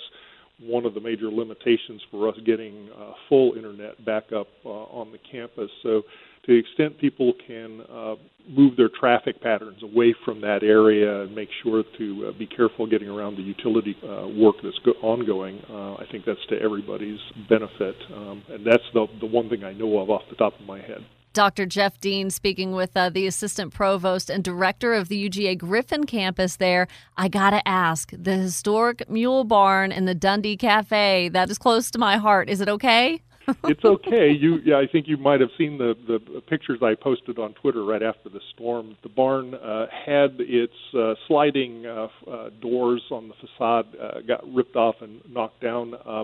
one 0.62 0.86
of 0.86 0.94
the 0.94 1.00
major 1.00 1.30
limitations 1.32 2.02
for 2.10 2.30
us 2.30 2.36
getting 2.46 2.90
uh, 2.98 3.12
full 3.30 3.54
internet 3.54 4.04
back 4.06 4.32
up 4.36 4.48
uh, 4.66 4.70
on 4.70 5.12
the 5.12 5.20
campus. 5.32 5.70
So, 5.84 6.04
to 6.46 6.54
the 6.54 6.60
extent 6.60 6.98
people 7.00 7.34
can 7.46 7.82
uh, 7.92 8.16
move 8.50 8.78
their 8.78 8.90
traffic 8.90 9.42
patterns 9.42 9.84
away 9.84 10.16
from 10.24 10.40
that 10.42 10.64
area 10.64 11.24
and 11.24 11.36
make 11.36 11.50
sure 11.62 11.84
to 11.98 12.28
uh, 12.34 12.38
be 12.38 12.48
careful 12.48 12.88
getting 12.88 13.10
around 13.10 13.36
the 13.36 13.44
utility 13.44 13.98
uh, 14.02 14.28
work 14.28 14.56
that's 14.64 14.80
go- 14.86 14.94
ongoing, 15.02 15.62
uh, 15.70 15.96
I 15.96 16.06
think 16.10 16.24
that's 16.26 16.40
to 16.50 16.62
everybody's 16.62 17.20
benefit. 17.50 17.96
Um, 18.14 18.44
and 18.50 18.66
that's 18.66 18.84
the, 18.94 19.08
the 19.20 19.26
one 19.26 19.50
thing 19.50 19.66
I 19.66 19.74
know 19.74 20.00
of 20.00 20.10
off 20.10 20.22
the 20.30 20.38
top 20.38 20.58
of 20.58 20.66
my 20.66 20.80
head. 20.80 21.06
Dr. 21.38 21.68
Jeff 21.68 22.00
Dean 22.00 22.32
speaking 22.32 22.72
with 22.72 22.98
uh, 22.98 23.12
the 23.12 23.28
assistant 23.28 23.72
provost 23.72 24.32
and 24.32 24.44
director 24.44 24.96
of 24.96 25.08
the 25.08 25.30
UGA 25.30 25.56
Griffin 25.60 26.08
campus 26.08 26.56
there. 26.56 26.88
I 27.16 27.28
got 27.28 27.52
to 27.52 27.68
ask 27.68 28.10
the 28.12 28.34
historic 28.34 29.08
Mule 29.08 29.44
Barn 29.44 29.92
and 29.92 30.08
the 30.08 30.16
Dundee 30.16 30.58
Cafe, 30.58 31.30
that 31.30 31.52
is 31.52 31.60
close 31.60 31.92
to 31.92 32.00
my 32.00 32.18
heart. 32.18 32.50
Is 32.50 32.60
it 32.60 32.68
okay? 32.70 33.22
it's 33.66 33.86
okay. 33.86 34.32
You, 34.32 34.58
yeah, 34.66 34.80
I 34.80 34.88
think 34.92 35.08
you 35.08 35.16
might 35.16 35.40
have 35.40 35.52
seen 35.58 35.78
the 35.78 35.94
the 36.08 36.42
pictures 36.42 36.80
I 36.82 36.96
posted 36.96 37.38
on 37.38 37.54
Twitter 37.54 37.84
right 37.84 38.04
after 38.04 38.30
the 38.30 38.42
storm. 38.54 38.98
The 39.04 39.10
barn 39.10 39.54
uh, 39.54 39.86
had 39.92 40.38
its 40.40 40.74
uh, 40.98 41.14
sliding 41.28 41.86
uh, 41.86 42.08
uh, 42.30 42.50
doors 42.62 43.04
on 43.12 43.30
the 43.30 43.36
facade 43.36 43.96
uh, 44.02 44.22
got 44.28 44.44
ripped 44.52 44.76
off 44.76 44.96
and 45.02 45.22
knocked 45.30 45.62
down. 45.62 45.94
Uh, 45.94 46.24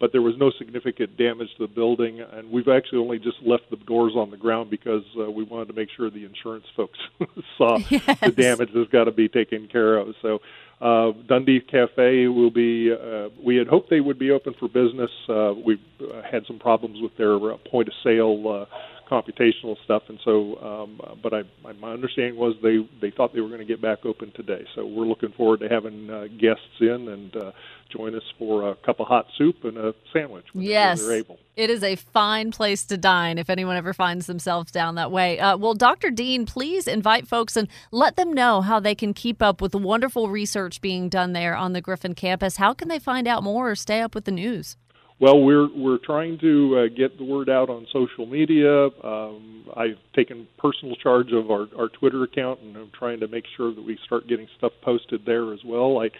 but 0.00 0.12
there 0.12 0.22
was 0.22 0.34
no 0.36 0.50
significant 0.58 1.16
damage 1.16 1.48
to 1.56 1.66
the 1.66 1.72
building, 1.72 2.20
and 2.20 2.50
we've 2.50 2.68
actually 2.68 2.98
only 2.98 3.18
just 3.18 3.36
left 3.42 3.70
the 3.70 3.76
doors 3.76 4.14
on 4.16 4.30
the 4.30 4.36
ground 4.36 4.70
because 4.70 5.04
uh, 5.18 5.30
we 5.30 5.44
wanted 5.44 5.68
to 5.68 5.74
make 5.74 5.88
sure 5.96 6.10
the 6.10 6.24
insurance 6.24 6.64
folks 6.76 6.98
saw 7.58 7.78
the 7.88 8.32
damage 8.36 8.70
that's 8.74 8.90
got 8.90 9.04
to 9.04 9.12
be 9.12 9.28
taken 9.28 9.68
care 9.68 9.96
of. 9.96 10.08
So 10.20 10.40
uh, 10.80 11.12
Dundee 11.28 11.60
Cafe 11.60 12.26
will 12.26 12.50
be. 12.50 12.92
Uh, 12.92 13.28
we 13.42 13.56
had 13.56 13.68
hoped 13.68 13.88
they 13.90 14.00
would 14.00 14.18
be 14.18 14.30
open 14.30 14.54
for 14.58 14.68
business. 14.68 15.10
Uh, 15.28 15.54
we 15.64 15.80
uh, 16.00 16.22
had 16.30 16.44
some 16.46 16.58
problems 16.58 17.00
with 17.00 17.16
their 17.16 17.36
uh, 17.36 17.56
point 17.70 17.88
of 17.88 17.94
sale 18.02 18.66
uh, 18.68 18.76
computational 19.10 19.76
stuff, 19.84 20.02
and 20.08 20.18
so. 20.24 20.56
Um, 20.60 21.00
but 21.22 21.34
I, 21.34 21.42
my, 21.62 21.72
my 21.74 21.92
understanding 21.92 22.36
was 22.36 22.54
they 22.62 22.78
they 23.00 23.14
thought 23.14 23.34
they 23.34 23.40
were 23.40 23.48
going 23.48 23.60
to 23.60 23.66
get 23.66 23.80
back 23.80 24.04
open 24.04 24.32
today. 24.34 24.64
So 24.74 24.86
we're 24.86 25.06
looking 25.06 25.32
forward 25.32 25.60
to 25.60 25.68
having 25.68 26.10
uh, 26.10 26.26
guests 26.38 26.80
in 26.80 27.08
and 27.08 27.36
uh, 27.36 27.52
join 27.90 28.14
us 28.14 28.22
for 28.38 28.70
a 28.70 28.74
cup 28.76 29.00
of 29.00 29.06
hot 29.06 29.26
soup 29.36 29.64
and 29.64 29.76
a 29.76 29.94
sandwich. 30.12 30.46
Yes. 30.54 31.00
they're 31.00 31.12
able. 31.12 31.38
It 31.56 31.70
is 31.70 31.82
a 31.82 31.96
fine 31.96 32.50
place 32.50 32.84
to 32.86 32.96
dine 32.96 33.38
if 33.38 33.48
anyone 33.48 33.76
ever 33.76 33.92
finds 33.92 34.26
themselves 34.26 34.72
down 34.72 34.96
that 34.96 35.10
way. 35.10 35.38
Uh, 35.38 35.56
well, 35.56 35.74
Dr. 35.74 36.10
Dean, 36.10 36.46
please 36.46 36.88
invite 36.88 37.28
folks 37.28 37.56
and 37.56 37.68
let 37.92 38.16
them 38.16 38.32
know 38.32 38.60
how 38.60 38.80
they 38.80 38.94
can 38.94 39.14
keep 39.14 39.40
up 39.40 39.60
with 39.60 39.72
the 39.72 39.78
wonderful 39.78 40.28
research 40.28 40.80
being 40.80 41.08
done 41.08 41.32
there 41.32 41.56
on 41.56 41.72
the 41.72 41.80
Griffin 41.80 42.14
campus. 42.14 42.56
How 42.56 42.74
can 42.74 42.88
they 42.88 42.98
find 42.98 43.28
out 43.28 43.42
more 43.42 43.70
or 43.70 43.76
stay 43.76 44.00
up 44.00 44.14
with 44.14 44.24
the 44.24 44.32
news? 44.32 44.76
Well, 45.20 45.40
we're 45.40 45.68
we're 45.72 45.98
trying 45.98 46.38
to 46.40 46.78
uh, 46.78 46.94
get 46.94 47.18
the 47.18 47.24
word 47.24 47.48
out 47.48 47.70
on 47.70 47.86
social 47.92 48.26
media. 48.26 48.86
Um, 49.02 49.64
I've 49.76 49.98
taken 50.14 50.48
personal 50.58 50.96
charge 50.96 51.32
of 51.32 51.50
our, 51.50 51.68
our 51.78 51.88
Twitter 51.88 52.24
account, 52.24 52.60
and 52.60 52.76
I'm 52.76 52.90
trying 52.98 53.20
to 53.20 53.28
make 53.28 53.44
sure 53.56 53.72
that 53.72 53.82
we 53.82 53.96
start 54.04 54.26
getting 54.28 54.48
stuff 54.58 54.72
posted 54.82 55.22
there 55.24 55.52
as 55.52 55.60
well. 55.64 56.02
I 56.02 56.10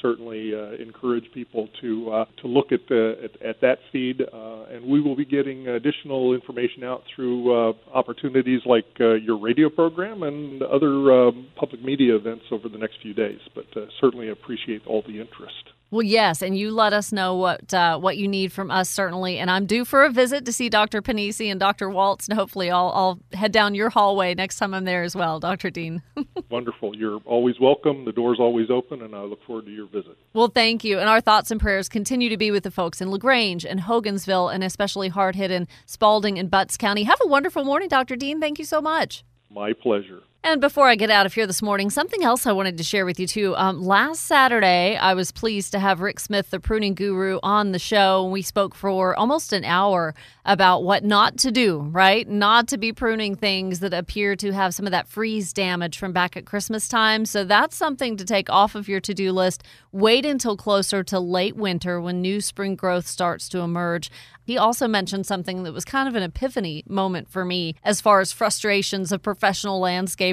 certainly 0.00 0.52
uh, 0.54 0.80
encourage 0.80 1.24
people 1.34 1.68
to 1.80 2.12
uh, 2.12 2.24
to 2.42 2.46
look 2.46 2.70
at, 2.70 2.80
the, 2.88 3.14
at 3.24 3.42
at 3.42 3.60
that 3.62 3.78
feed, 3.90 4.22
uh, 4.22 4.64
and 4.70 4.84
we 4.86 5.00
will 5.00 5.16
be 5.16 5.24
getting 5.24 5.66
additional 5.66 6.32
information 6.32 6.84
out 6.84 7.02
through 7.14 7.70
uh, 7.70 7.72
opportunities 7.92 8.60
like 8.66 8.86
uh, 9.00 9.14
your 9.14 9.36
radio 9.36 9.68
program 9.68 10.22
and 10.22 10.62
other 10.62 11.12
um, 11.12 11.48
public 11.56 11.82
media 11.82 12.14
events 12.14 12.44
over 12.52 12.68
the 12.68 12.78
next 12.78 12.98
few 13.02 13.14
days. 13.14 13.40
But 13.52 13.66
certainly 14.00 14.28
appreciate 14.28 14.86
all 14.86 15.02
the 15.02 15.20
interest. 15.20 15.70
Well, 15.94 16.02
yes, 16.02 16.42
and 16.42 16.58
you 16.58 16.72
let 16.72 16.92
us 16.92 17.12
know 17.12 17.36
what 17.36 17.72
uh, 17.72 18.00
what 18.00 18.16
you 18.16 18.26
need 18.26 18.50
from 18.50 18.68
us 18.68 18.90
certainly. 18.90 19.38
And 19.38 19.48
I'm 19.48 19.64
due 19.64 19.84
for 19.84 20.02
a 20.02 20.10
visit 20.10 20.44
to 20.46 20.52
see 20.52 20.68
Dr. 20.68 21.00
Panisi 21.00 21.52
and 21.52 21.60
Dr. 21.60 21.88
Waltz, 21.88 22.26
and 22.26 22.36
hopefully 22.36 22.68
I'll, 22.68 22.90
I'll 22.92 23.20
head 23.32 23.52
down 23.52 23.76
your 23.76 23.90
hallway 23.90 24.34
next 24.34 24.58
time 24.58 24.74
I'm 24.74 24.86
there 24.86 25.04
as 25.04 25.14
well, 25.14 25.38
Dr. 25.38 25.70
Dean. 25.70 26.02
Wonderful. 26.50 26.96
You're 26.96 27.20
always 27.26 27.60
welcome. 27.60 28.06
The 28.06 28.10
door's 28.10 28.40
always 28.40 28.70
open, 28.70 29.02
and 29.02 29.14
I 29.14 29.20
look 29.20 29.44
forward 29.46 29.66
to 29.66 29.70
your 29.70 29.86
visit. 29.86 30.18
Well, 30.32 30.48
thank 30.48 30.82
you. 30.82 30.98
And 30.98 31.08
our 31.08 31.20
thoughts 31.20 31.52
and 31.52 31.60
prayers 31.60 31.88
continue 31.88 32.28
to 32.28 32.36
be 32.36 32.50
with 32.50 32.64
the 32.64 32.72
folks 32.72 33.00
in 33.00 33.12
LaGrange 33.12 33.64
and 33.64 33.78
Hogansville 33.78 34.52
and 34.52 34.64
especially 34.64 35.10
hard 35.10 35.36
hit 35.36 35.52
in 35.52 35.68
Spalding 35.86 36.40
and 36.40 36.50
Butts 36.50 36.76
County. 36.76 37.04
Have 37.04 37.20
a 37.22 37.28
wonderful 37.28 37.64
morning, 37.64 37.88
Dr. 37.88 38.16
Dean. 38.16 38.40
Thank 38.40 38.58
you 38.58 38.64
so 38.64 38.80
much. 38.80 39.22
My 39.48 39.72
pleasure. 39.72 40.22
And 40.46 40.60
before 40.60 40.86
I 40.88 40.94
get 40.94 41.08
out 41.08 41.24
of 41.24 41.32
here 41.32 41.46
this 41.46 41.62
morning, 41.62 41.88
something 41.88 42.22
else 42.22 42.46
I 42.46 42.52
wanted 42.52 42.76
to 42.76 42.84
share 42.84 43.06
with 43.06 43.18
you 43.18 43.26
too. 43.26 43.56
Um, 43.56 43.80
last 43.80 44.26
Saturday, 44.26 44.94
I 44.94 45.14
was 45.14 45.32
pleased 45.32 45.72
to 45.72 45.78
have 45.78 46.02
Rick 46.02 46.20
Smith, 46.20 46.50
the 46.50 46.60
pruning 46.60 46.94
guru, 46.94 47.38
on 47.42 47.72
the 47.72 47.78
show. 47.78 48.28
We 48.28 48.42
spoke 48.42 48.74
for 48.74 49.16
almost 49.16 49.54
an 49.54 49.64
hour 49.64 50.14
about 50.44 50.84
what 50.84 51.02
not 51.02 51.38
to 51.38 51.50
do, 51.50 51.78
right? 51.90 52.28
Not 52.28 52.68
to 52.68 52.76
be 52.76 52.92
pruning 52.92 53.36
things 53.36 53.80
that 53.80 53.94
appear 53.94 54.36
to 54.36 54.52
have 54.52 54.74
some 54.74 54.84
of 54.84 54.92
that 54.92 55.08
freeze 55.08 55.54
damage 55.54 55.96
from 55.96 56.12
back 56.12 56.36
at 56.36 56.44
Christmas 56.44 56.88
time. 56.88 57.24
So 57.24 57.44
that's 57.44 57.74
something 57.74 58.18
to 58.18 58.24
take 58.26 58.50
off 58.50 58.74
of 58.74 58.86
your 58.86 59.00
to 59.00 59.14
do 59.14 59.32
list. 59.32 59.62
Wait 59.92 60.26
until 60.26 60.58
closer 60.58 61.02
to 61.04 61.18
late 61.18 61.56
winter 61.56 62.02
when 62.02 62.20
new 62.20 62.42
spring 62.42 62.76
growth 62.76 63.06
starts 63.06 63.48
to 63.48 63.60
emerge. 63.60 64.10
He 64.44 64.58
also 64.58 64.86
mentioned 64.86 65.26
something 65.26 65.62
that 65.62 65.72
was 65.72 65.86
kind 65.86 66.06
of 66.06 66.14
an 66.14 66.22
epiphany 66.22 66.84
moment 66.86 67.30
for 67.30 67.46
me 67.46 67.76
as 67.82 68.02
far 68.02 68.20
as 68.20 68.30
frustrations 68.30 69.10
of 69.10 69.22
professional 69.22 69.80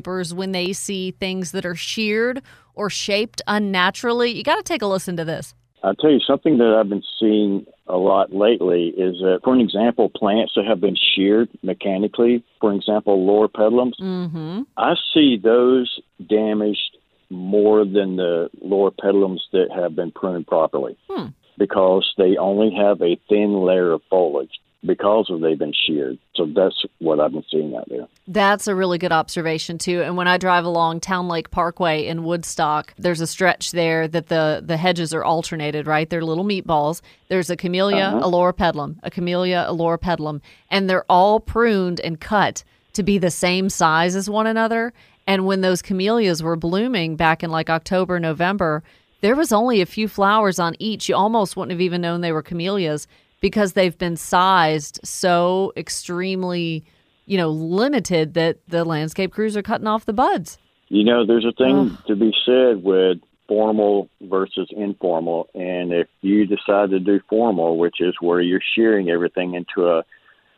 landscapers 0.02 0.34
when 0.34 0.52
they 0.52 0.74
see 0.74 1.12
things 1.12 1.52
that 1.52 1.66
are 1.66 1.76
sheared 1.76 2.42
or 2.74 2.90
shaped 2.90 3.42
unnaturally. 3.48 4.32
You 4.32 4.44
got 4.44 4.58
to 4.58 4.64
take 4.64 4.82
a 4.82 4.88
listen 4.88 5.18
to 5.18 5.26
this. 5.26 5.54
I'll 5.84 5.96
tell 5.96 6.12
you 6.12 6.20
something 6.20 6.60
that 6.60 6.78
I've 6.80 6.90
been 6.90 7.04
seeing 7.20 7.66
a 7.88 7.98
lot 7.98 8.32
lately 8.32 8.90
is 8.90 9.18
that, 9.22 9.40
for 9.44 9.54
an 9.56 9.60
example, 9.62 10.10
plants 10.10 10.54
that 10.56 10.66
have 10.66 10.80
been 10.80 10.96
sheared 11.16 11.50
mechanically, 11.64 12.44
for 12.60 12.72
example, 12.74 13.26
loropetalums, 13.26 13.94
Mm-hmm. 14.00 14.62
I 14.78 14.94
see 15.14 15.38
those 15.44 16.00
damaged 16.30 16.98
more 17.32 17.84
than 17.84 18.18
the 18.18 18.50
loropetalums 18.64 19.40
that 19.54 19.70
have 19.74 19.96
been 19.96 20.12
pruned 20.12 20.46
properly 20.46 20.98
Hmm. 21.10 21.28
because 21.58 22.14
they 22.18 22.38
only 22.38 22.76
have 22.76 23.02
a 23.02 23.20
thin 23.28 23.54
layer 23.64 23.92
of 23.94 24.02
foliage 24.10 24.60
because 24.86 25.30
of 25.30 25.42
they've 25.42 25.60
been 25.60 25.74
sheared. 25.86 26.18
So 26.36 26.46
that's 26.48 26.84
what 27.00 27.20
I've 27.20 27.32
been 27.32 27.44
seeing 27.52 27.76
out 27.76 27.88
there. 27.90 28.08
That's 28.28 28.68
a 28.68 28.74
really 28.74 28.98
good 28.98 29.12
observation 29.12 29.78
too. 29.78 30.02
And 30.02 30.18
when 30.18 30.28
I 30.28 30.38
drive 30.38 30.66
along 30.66 31.02
Towne 31.02 31.28
Lake 31.28 31.52
Parkway 31.52 32.08
in 32.08 32.24
Woodstock, 32.24 32.94
there's 32.98 33.22
a 33.22 33.28
stretch 33.28 33.72
there 33.72 34.08
that 34.08 34.28
the 34.28 34.64
the 34.66 34.78
hedges 34.78 35.14
are 35.14 35.24
alternated, 35.24 35.86
right? 35.86 36.10
They're 36.10 36.24
little 36.26 36.46
meatballs. 36.46 37.02
There's 37.30 37.50
a 37.50 37.56
camellia, 37.56 38.06
Uh-huh. 38.06 38.28
a 38.28 38.32
loropetalum, 38.32 38.96
a 39.04 39.12
camellia, 39.12 39.66
a 39.68 39.74
loropetalum, 39.74 40.42
and 40.70 40.90
they're 40.90 41.06
all 41.10 41.40
pruned 41.40 42.00
and 42.00 42.20
cut 42.20 42.64
to 42.94 43.04
be 43.04 43.18
the 43.18 43.32
same 43.32 43.70
size 43.70 44.16
as 44.16 44.30
one 44.30 44.48
another. 44.48 44.94
And 45.28 45.46
when 45.46 45.62
those 45.62 45.82
camellias 45.84 46.42
were 46.42 46.56
blooming 46.56 47.16
back 47.16 47.44
in 47.44 47.52
like 47.52 47.70
October, 47.70 48.20
November, 48.20 48.84
there 49.22 49.36
was 49.36 49.52
only 49.54 49.80
a 49.82 49.86
few 49.86 50.08
flowers 50.08 50.58
on 50.58 50.76
each. 50.80 51.08
You 51.08 51.16
almost 51.16 51.56
wouldn't 51.56 51.72
have 51.72 51.80
even 51.82 52.02
known 52.02 52.22
they 52.22 52.32
were 52.32 52.42
camellias 52.42 53.08
because 53.42 53.74
they've 53.74 53.98
been 53.98 54.16
sized 54.16 55.00
so 55.04 55.74
extremely, 55.76 56.86
you 57.26 57.38
know, 57.38 57.50
limited 57.50 58.36
that 58.36 58.60
the 58.68 58.86
landscape 58.86 59.34
crews 59.34 59.58
are 59.58 59.62
cutting 59.62 59.88
off 59.88 60.06
the 60.06 60.14
buds. 60.14 60.58
You 60.88 61.04
know, 61.04 61.26
there's 61.26 61.46
a 61.46 61.52
thing 61.52 61.98
to 62.08 62.16
be 62.16 62.34
said 62.46 62.84
with 62.84 63.18
formal 63.48 64.10
versus 64.22 64.70
informal. 64.72 65.50
And 65.54 65.92
if 65.92 66.08
you 66.22 66.46
decide 66.46 66.92
to 66.92 67.00
do 67.00 67.20
formal, 67.30 67.78
which 67.78 68.00
is 68.00 68.14
where 68.22 68.40
you're 68.42 68.62
shearing 68.76 69.10
everything 69.10 69.56
into 69.56 69.90
a 69.90 70.04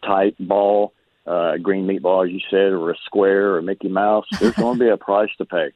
tight 0.05 0.35
ball, 0.39 0.93
uh, 1.25 1.57
green 1.57 1.87
meat 1.87 2.01
ball, 2.01 2.25
as 2.25 2.31
you 2.31 2.39
said, 2.51 2.73
or 2.73 2.91
a 2.91 2.95
square 3.05 3.55
or 3.55 3.61
Mickey 3.61 3.89
Mouse, 3.89 4.25
there's 4.39 4.55
going 4.55 4.77
to 4.77 4.83
be 4.85 4.89
a 4.89 4.97
price 4.97 5.29
to 5.37 5.45
pay. 5.45 5.71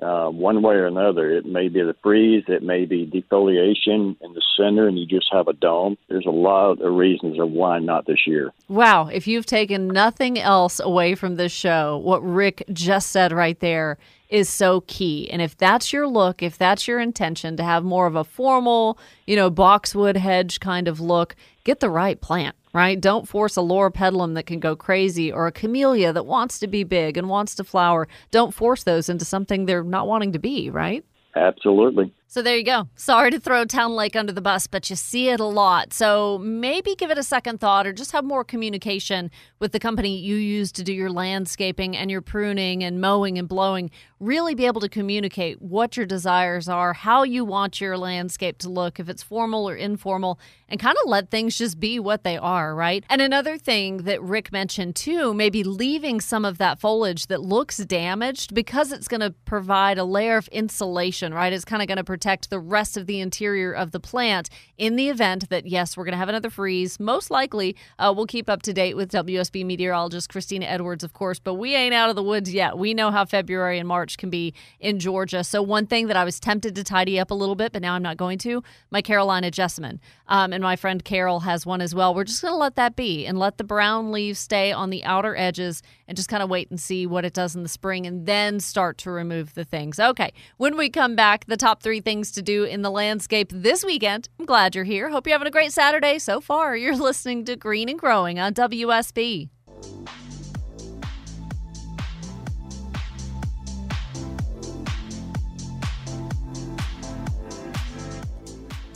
Uh, 0.00 0.28
one 0.28 0.62
way 0.62 0.74
or 0.74 0.86
another, 0.86 1.30
it 1.30 1.44
may 1.44 1.68
be 1.68 1.82
the 1.82 1.94
freeze, 2.02 2.44
it 2.48 2.62
may 2.62 2.84
be 2.84 3.06
defoliation 3.06 4.16
in 4.20 4.32
the 4.34 4.42
center, 4.56 4.88
and 4.88 4.98
you 4.98 5.06
just 5.06 5.28
have 5.32 5.48
a 5.48 5.52
dome. 5.52 5.96
There's 6.08 6.26
a 6.26 6.30
lot 6.30 6.80
of 6.80 6.94
reasons 6.94 7.38
of 7.38 7.50
why 7.50 7.78
not 7.78 8.06
this 8.06 8.26
year. 8.26 8.52
Wow, 8.68 9.08
if 9.08 9.26
you've 9.26 9.46
taken 9.46 9.88
nothing 9.88 10.38
else 10.38 10.80
away 10.80 11.14
from 11.14 11.36
this 11.36 11.52
show, 11.52 11.98
what 11.98 12.22
Rick 12.22 12.64
just 12.72 13.10
said 13.10 13.32
right 13.32 13.58
there 13.60 13.98
is 14.30 14.48
so 14.48 14.82
key. 14.82 15.28
And 15.30 15.42
if 15.42 15.56
that's 15.56 15.92
your 15.92 16.06
look, 16.06 16.42
if 16.42 16.56
that's 16.56 16.86
your 16.86 17.00
intention 17.00 17.56
to 17.56 17.64
have 17.64 17.84
more 17.84 18.06
of 18.06 18.14
a 18.14 18.24
formal, 18.24 18.98
you 19.26 19.36
know, 19.36 19.50
boxwood 19.50 20.16
hedge 20.16 20.60
kind 20.60 20.88
of 20.88 21.00
look, 21.00 21.34
get 21.64 21.80
the 21.80 21.90
right 21.90 22.20
plant, 22.20 22.56
right? 22.72 23.00
Don't 23.00 23.28
force 23.28 23.56
a 23.56 23.60
Loropetalum 23.60 24.34
that 24.34 24.46
can 24.46 24.60
go 24.60 24.76
crazy 24.76 25.32
or 25.32 25.46
a 25.46 25.52
camellia 25.52 26.12
that 26.12 26.26
wants 26.26 26.58
to 26.60 26.66
be 26.66 26.84
big 26.84 27.16
and 27.16 27.28
wants 27.28 27.54
to 27.56 27.64
flower. 27.64 28.08
Don't 28.30 28.54
force 28.54 28.84
those 28.84 29.08
into 29.08 29.24
something 29.24 29.66
they're 29.66 29.82
not 29.82 30.06
wanting 30.06 30.32
to 30.32 30.38
be, 30.38 30.70
right? 30.70 31.04
Absolutely. 31.34 32.12
So 32.32 32.42
there 32.42 32.56
you 32.56 32.62
go. 32.62 32.88
Sorry 32.94 33.32
to 33.32 33.40
throw 33.40 33.64
Towne 33.64 33.96
Lake 33.96 34.14
under 34.14 34.32
the 34.32 34.40
bus, 34.40 34.68
but 34.68 34.88
you 34.88 34.94
see 34.94 35.30
it 35.30 35.40
a 35.40 35.44
lot. 35.44 35.92
So 35.92 36.38
maybe 36.38 36.94
give 36.94 37.10
it 37.10 37.18
a 37.18 37.24
second 37.24 37.58
thought 37.58 37.88
or 37.88 37.92
just 37.92 38.12
have 38.12 38.24
more 38.24 38.44
communication 38.44 39.32
with 39.58 39.72
the 39.72 39.80
company 39.80 40.16
you 40.16 40.36
use 40.36 40.70
to 40.72 40.84
do 40.84 40.92
your 40.92 41.10
landscaping 41.10 41.96
and 41.96 42.08
your 42.08 42.20
pruning 42.20 42.84
and 42.84 43.00
mowing 43.00 43.36
and 43.36 43.48
blowing. 43.48 43.90
Really 44.20 44.54
be 44.54 44.66
able 44.66 44.80
to 44.82 44.88
communicate 44.88 45.60
what 45.60 45.96
your 45.96 46.06
desires 46.06 46.68
are, 46.68 46.92
how 46.92 47.24
you 47.24 47.44
want 47.44 47.80
your 47.80 47.98
landscape 47.98 48.58
to 48.58 48.68
look, 48.68 49.00
if 49.00 49.08
it's 49.08 49.24
formal 49.24 49.68
or 49.68 49.74
informal, 49.74 50.38
and 50.68 50.78
kind 50.78 50.96
of 51.02 51.10
let 51.10 51.30
things 51.30 51.58
just 51.58 51.80
be 51.80 51.98
what 51.98 52.22
they 52.22 52.36
are, 52.36 52.76
right? 52.76 53.02
And 53.10 53.20
another 53.20 53.58
thing 53.58 54.04
that 54.04 54.22
Rick 54.22 54.52
mentioned 54.52 54.94
too, 54.94 55.34
maybe 55.34 55.64
leaving 55.64 56.20
some 56.20 56.44
of 56.44 56.58
that 56.58 56.78
foliage 56.78 57.26
that 57.26 57.40
looks 57.40 57.78
damaged 57.78 58.54
because 58.54 58.92
it's 58.92 59.08
going 59.08 59.20
to 59.20 59.34
provide 59.46 59.98
a 59.98 60.04
layer 60.04 60.36
of 60.36 60.46
insulation, 60.48 61.34
right? 61.34 61.52
It's 61.52 61.64
kind 61.64 61.82
of 61.82 61.88
going 61.88 61.96
to 61.96 62.04
protect 62.20 62.50
the 62.50 62.60
rest 62.60 62.98
of 62.98 63.06
the 63.06 63.18
interior 63.18 63.72
of 63.72 63.92
the 63.92 63.98
plant 63.98 64.50
in 64.76 64.96
the 64.96 65.08
event 65.08 65.48
that, 65.48 65.66
yes, 65.66 65.96
we're 65.96 66.04
going 66.04 66.12
to 66.12 66.18
have 66.18 66.28
another 66.28 66.50
freeze. 66.50 67.00
Most 67.00 67.30
likely, 67.30 67.74
uh, 67.98 68.12
we'll 68.14 68.26
keep 68.26 68.50
up 68.50 68.60
to 68.60 68.74
date 68.74 68.94
with 68.94 69.10
WSB 69.10 69.64
meteorologist 69.64 70.28
Christina 70.28 70.66
Edwards, 70.66 71.02
of 71.02 71.14
course, 71.14 71.38
but 71.38 71.54
we 71.54 71.74
ain't 71.74 71.94
out 71.94 72.10
of 72.10 72.16
the 72.16 72.22
woods 72.22 72.52
yet. 72.52 72.76
We 72.76 72.92
know 72.92 73.10
how 73.10 73.24
February 73.24 73.78
and 73.78 73.88
March 73.88 74.18
can 74.18 74.28
be 74.28 74.52
in 74.80 74.98
Georgia. 74.98 75.42
So, 75.42 75.62
one 75.62 75.86
thing 75.86 76.08
that 76.08 76.16
I 76.16 76.24
was 76.24 76.38
tempted 76.38 76.74
to 76.74 76.84
tidy 76.84 77.18
up 77.18 77.30
a 77.30 77.34
little 77.34 77.54
bit, 77.54 77.72
but 77.72 77.80
now 77.80 77.94
I'm 77.94 78.02
not 78.02 78.18
going 78.18 78.36
to 78.40 78.62
my 78.90 79.00
Carolina 79.00 79.50
jessamine. 79.50 79.98
Um, 80.28 80.52
and 80.52 80.62
my 80.62 80.76
friend 80.76 81.02
Carol 81.02 81.40
has 81.40 81.64
one 81.64 81.80
as 81.80 81.94
well. 81.94 82.14
We're 82.14 82.24
just 82.24 82.42
going 82.42 82.52
to 82.52 82.58
let 82.58 82.76
that 82.76 82.96
be 82.96 83.24
and 83.24 83.38
let 83.38 83.56
the 83.56 83.64
brown 83.64 84.12
leaves 84.12 84.38
stay 84.38 84.72
on 84.72 84.90
the 84.90 85.04
outer 85.04 85.34
edges 85.36 85.82
and 86.06 86.16
just 86.16 86.28
kind 86.28 86.42
of 86.42 86.50
wait 86.50 86.70
and 86.70 86.78
see 86.78 87.06
what 87.06 87.24
it 87.24 87.32
does 87.32 87.56
in 87.56 87.62
the 87.62 87.68
spring 87.68 88.06
and 88.06 88.26
then 88.26 88.60
start 88.60 88.98
to 88.98 89.10
remove 89.10 89.54
the 89.54 89.64
things. 89.64 89.98
Okay, 89.98 90.32
when 90.58 90.76
we 90.76 90.90
come 90.90 91.16
back, 91.16 91.46
the 91.46 91.56
top 91.56 91.82
three 91.82 92.00
things 92.00 92.09
to 92.18 92.42
do 92.42 92.64
in 92.64 92.82
the 92.82 92.90
landscape 92.90 93.52
this 93.54 93.84
weekend. 93.84 94.28
I'm 94.38 94.46
glad 94.46 94.74
you're 94.74 94.84
here. 94.84 95.10
Hope 95.10 95.26
you're 95.26 95.34
having 95.34 95.46
a 95.46 95.50
great 95.52 95.72
Saturday 95.72 96.18
so 96.18 96.40
far. 96.40 96.76
You're 96.76 96.96
listening 97.08 97.44
to 97.44 97.54
Green 97.54 97.88
and 97.88 97.98
Growing 97.98 98.40
on 98.40 98.52
WSB. 98.52 99.48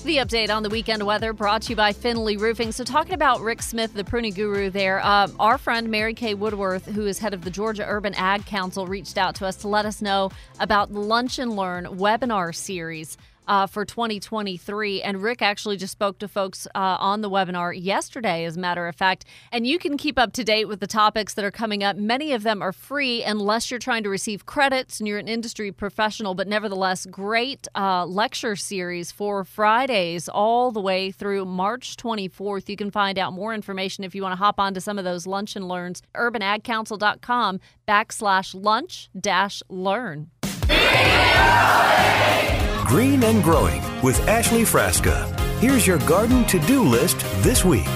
The 0.05 0.19
update 0.19 0.51
on 0.51 0.63
the 0.63 0.69
weekend 0.69 1.03
weather 1.07 1.33
brought 1.33 1.63
to 1.63 1.71
you 1.71 1.77
by 1.77 1.95
Finley 1.95 2.37
Roofing. 2.37 2.73
So, 2.73 2.85
talking 2.85 3.15
about 3.15 3.41
Rick 3.41 3.63
Smith, 3.63 3.95
the 3.95 4.05
pruning 4.05 4.35
guru 4.35 4.69
there, 4.69 5.03
uh, 5.03 5.29
our 5.41 5.57
friend 5.57 5.91
Mary 5.91 6.13
Kay 6.13 6.35
Woodworth, 6.35 6.85
who 6.85 7.07
is 7.07 7.19
head 7.19 7.33
of 7.33 7.43
the 7.43 7.49
Georgia 7.49 7.87
Urban 7.89 8.13
Ag 8.13 8.45
Council, 8.45 8.87
reached 8.87 9.17
out 9.17 9.35
to 9.37 9.47
us 9.47 9.57
to 9.57 9.69
let 9.69 9.87
us 9.87 10.03
know 10.03 10.31
about 10.61 10.93
the 10.93 11.01
Lunch 11.01 11.39
and 11.39 11.57
Learn 11.57 11.87
webinar 11.87 12.55
series. 12.55 13.17
Uh, 13.47 13.67
for 13.67 13.85
2023. 13.85 15.03
And 15.03 15.23
Rick 15.23 15.43
actually 15.43 15.77
just 15.77 15.93
spoke 15.93 16.19
to 16.21 16.29
folks 16.29 16.67
uh, 16.75 16.97
on 16.99 17.21
the 17.21 17.29
webinar 17.29 17.75
yesterday, 17.79 18.45
as 18.45 18.57
a 18.57 18.61
matter 18.61 18.89
of 18.89 18.97
fact. 18.97 19.27
And 19.53 19.67
you 19.67 19.79
can 19.79 19.99
keep 19.99 20.19
up 20.19 20.33
to 20.33 20.45
date 20.45 20.67
with 20.67 20.81
the 20.81 20.87
topics 20.87 21.35
that 21.35 21.45
are 21.45 21.51
coming 21.51 21.85
up. 21.85 21.97
Many 21.97 22.33
of 22.33 22.43
them 22.43 22.63
are 22.63 22.73
free 22.73 23.23
unless 23.23 23.71
you're 23.71 23.79
trying 23.79 24.03
to 24.05 24.09
receive 24.09 24.47
credits 24.47 24.99
and 24.99 25.07
you're 25.07 25.19
an 25.19 25.29
industry 25.29 25.73
professional, 25.73 26.35
but 26.35 26.49
nevertheless, 26.49 27.07
great 27.07 27.69
uh, 27.75 28.07
lecture 28.07 28.57
series 28.57 29.13
for 29.13 29.45
Fridays 29.45 30.29
all 30.29 30.71
the 30.73 30.81
way 30.81 31.11
through 31.11 31.45
March 31.45 31.97
24th. 31.97 32.69
You 32.69 32.77
can 32.77 32.91
find 32.91 33.19
out 33.19 33.33
more 33.33 33.55
information 33.55 34.05
if 34.05 34.15
you 34.15 34.23
want 34.23 34.33
to 34.33 34.37
hop 34.37 34.59
on 34.59 34.75
to 34.75 34.81
some 34.81 34.99
of 34.99 35.05
those 35.05 35.27
lunch 35.27 35.57
and 35.57 35.69
learns. 35.69 36.03
UrbanAgCouncil.com 36.15 37.61
backslash 37.87 38.55
lunch 38.55 39.11
dash 39.19 39.63
learn. 39.69 40.31
Green 42.85 43.25
and 43.25 43.43
Growing 43.43 43.81
with 44.03 44.29
Ashley 44.29 44.63
Frasca. 44.63 45.25
Here's 45.59 45.87
your 45.87 45.99
garden 46.01 46.45
to 46.45 46.59
do 46.61 46.83
list 46.83 47.19
this 47.43 47.65
week. 47.65 47.89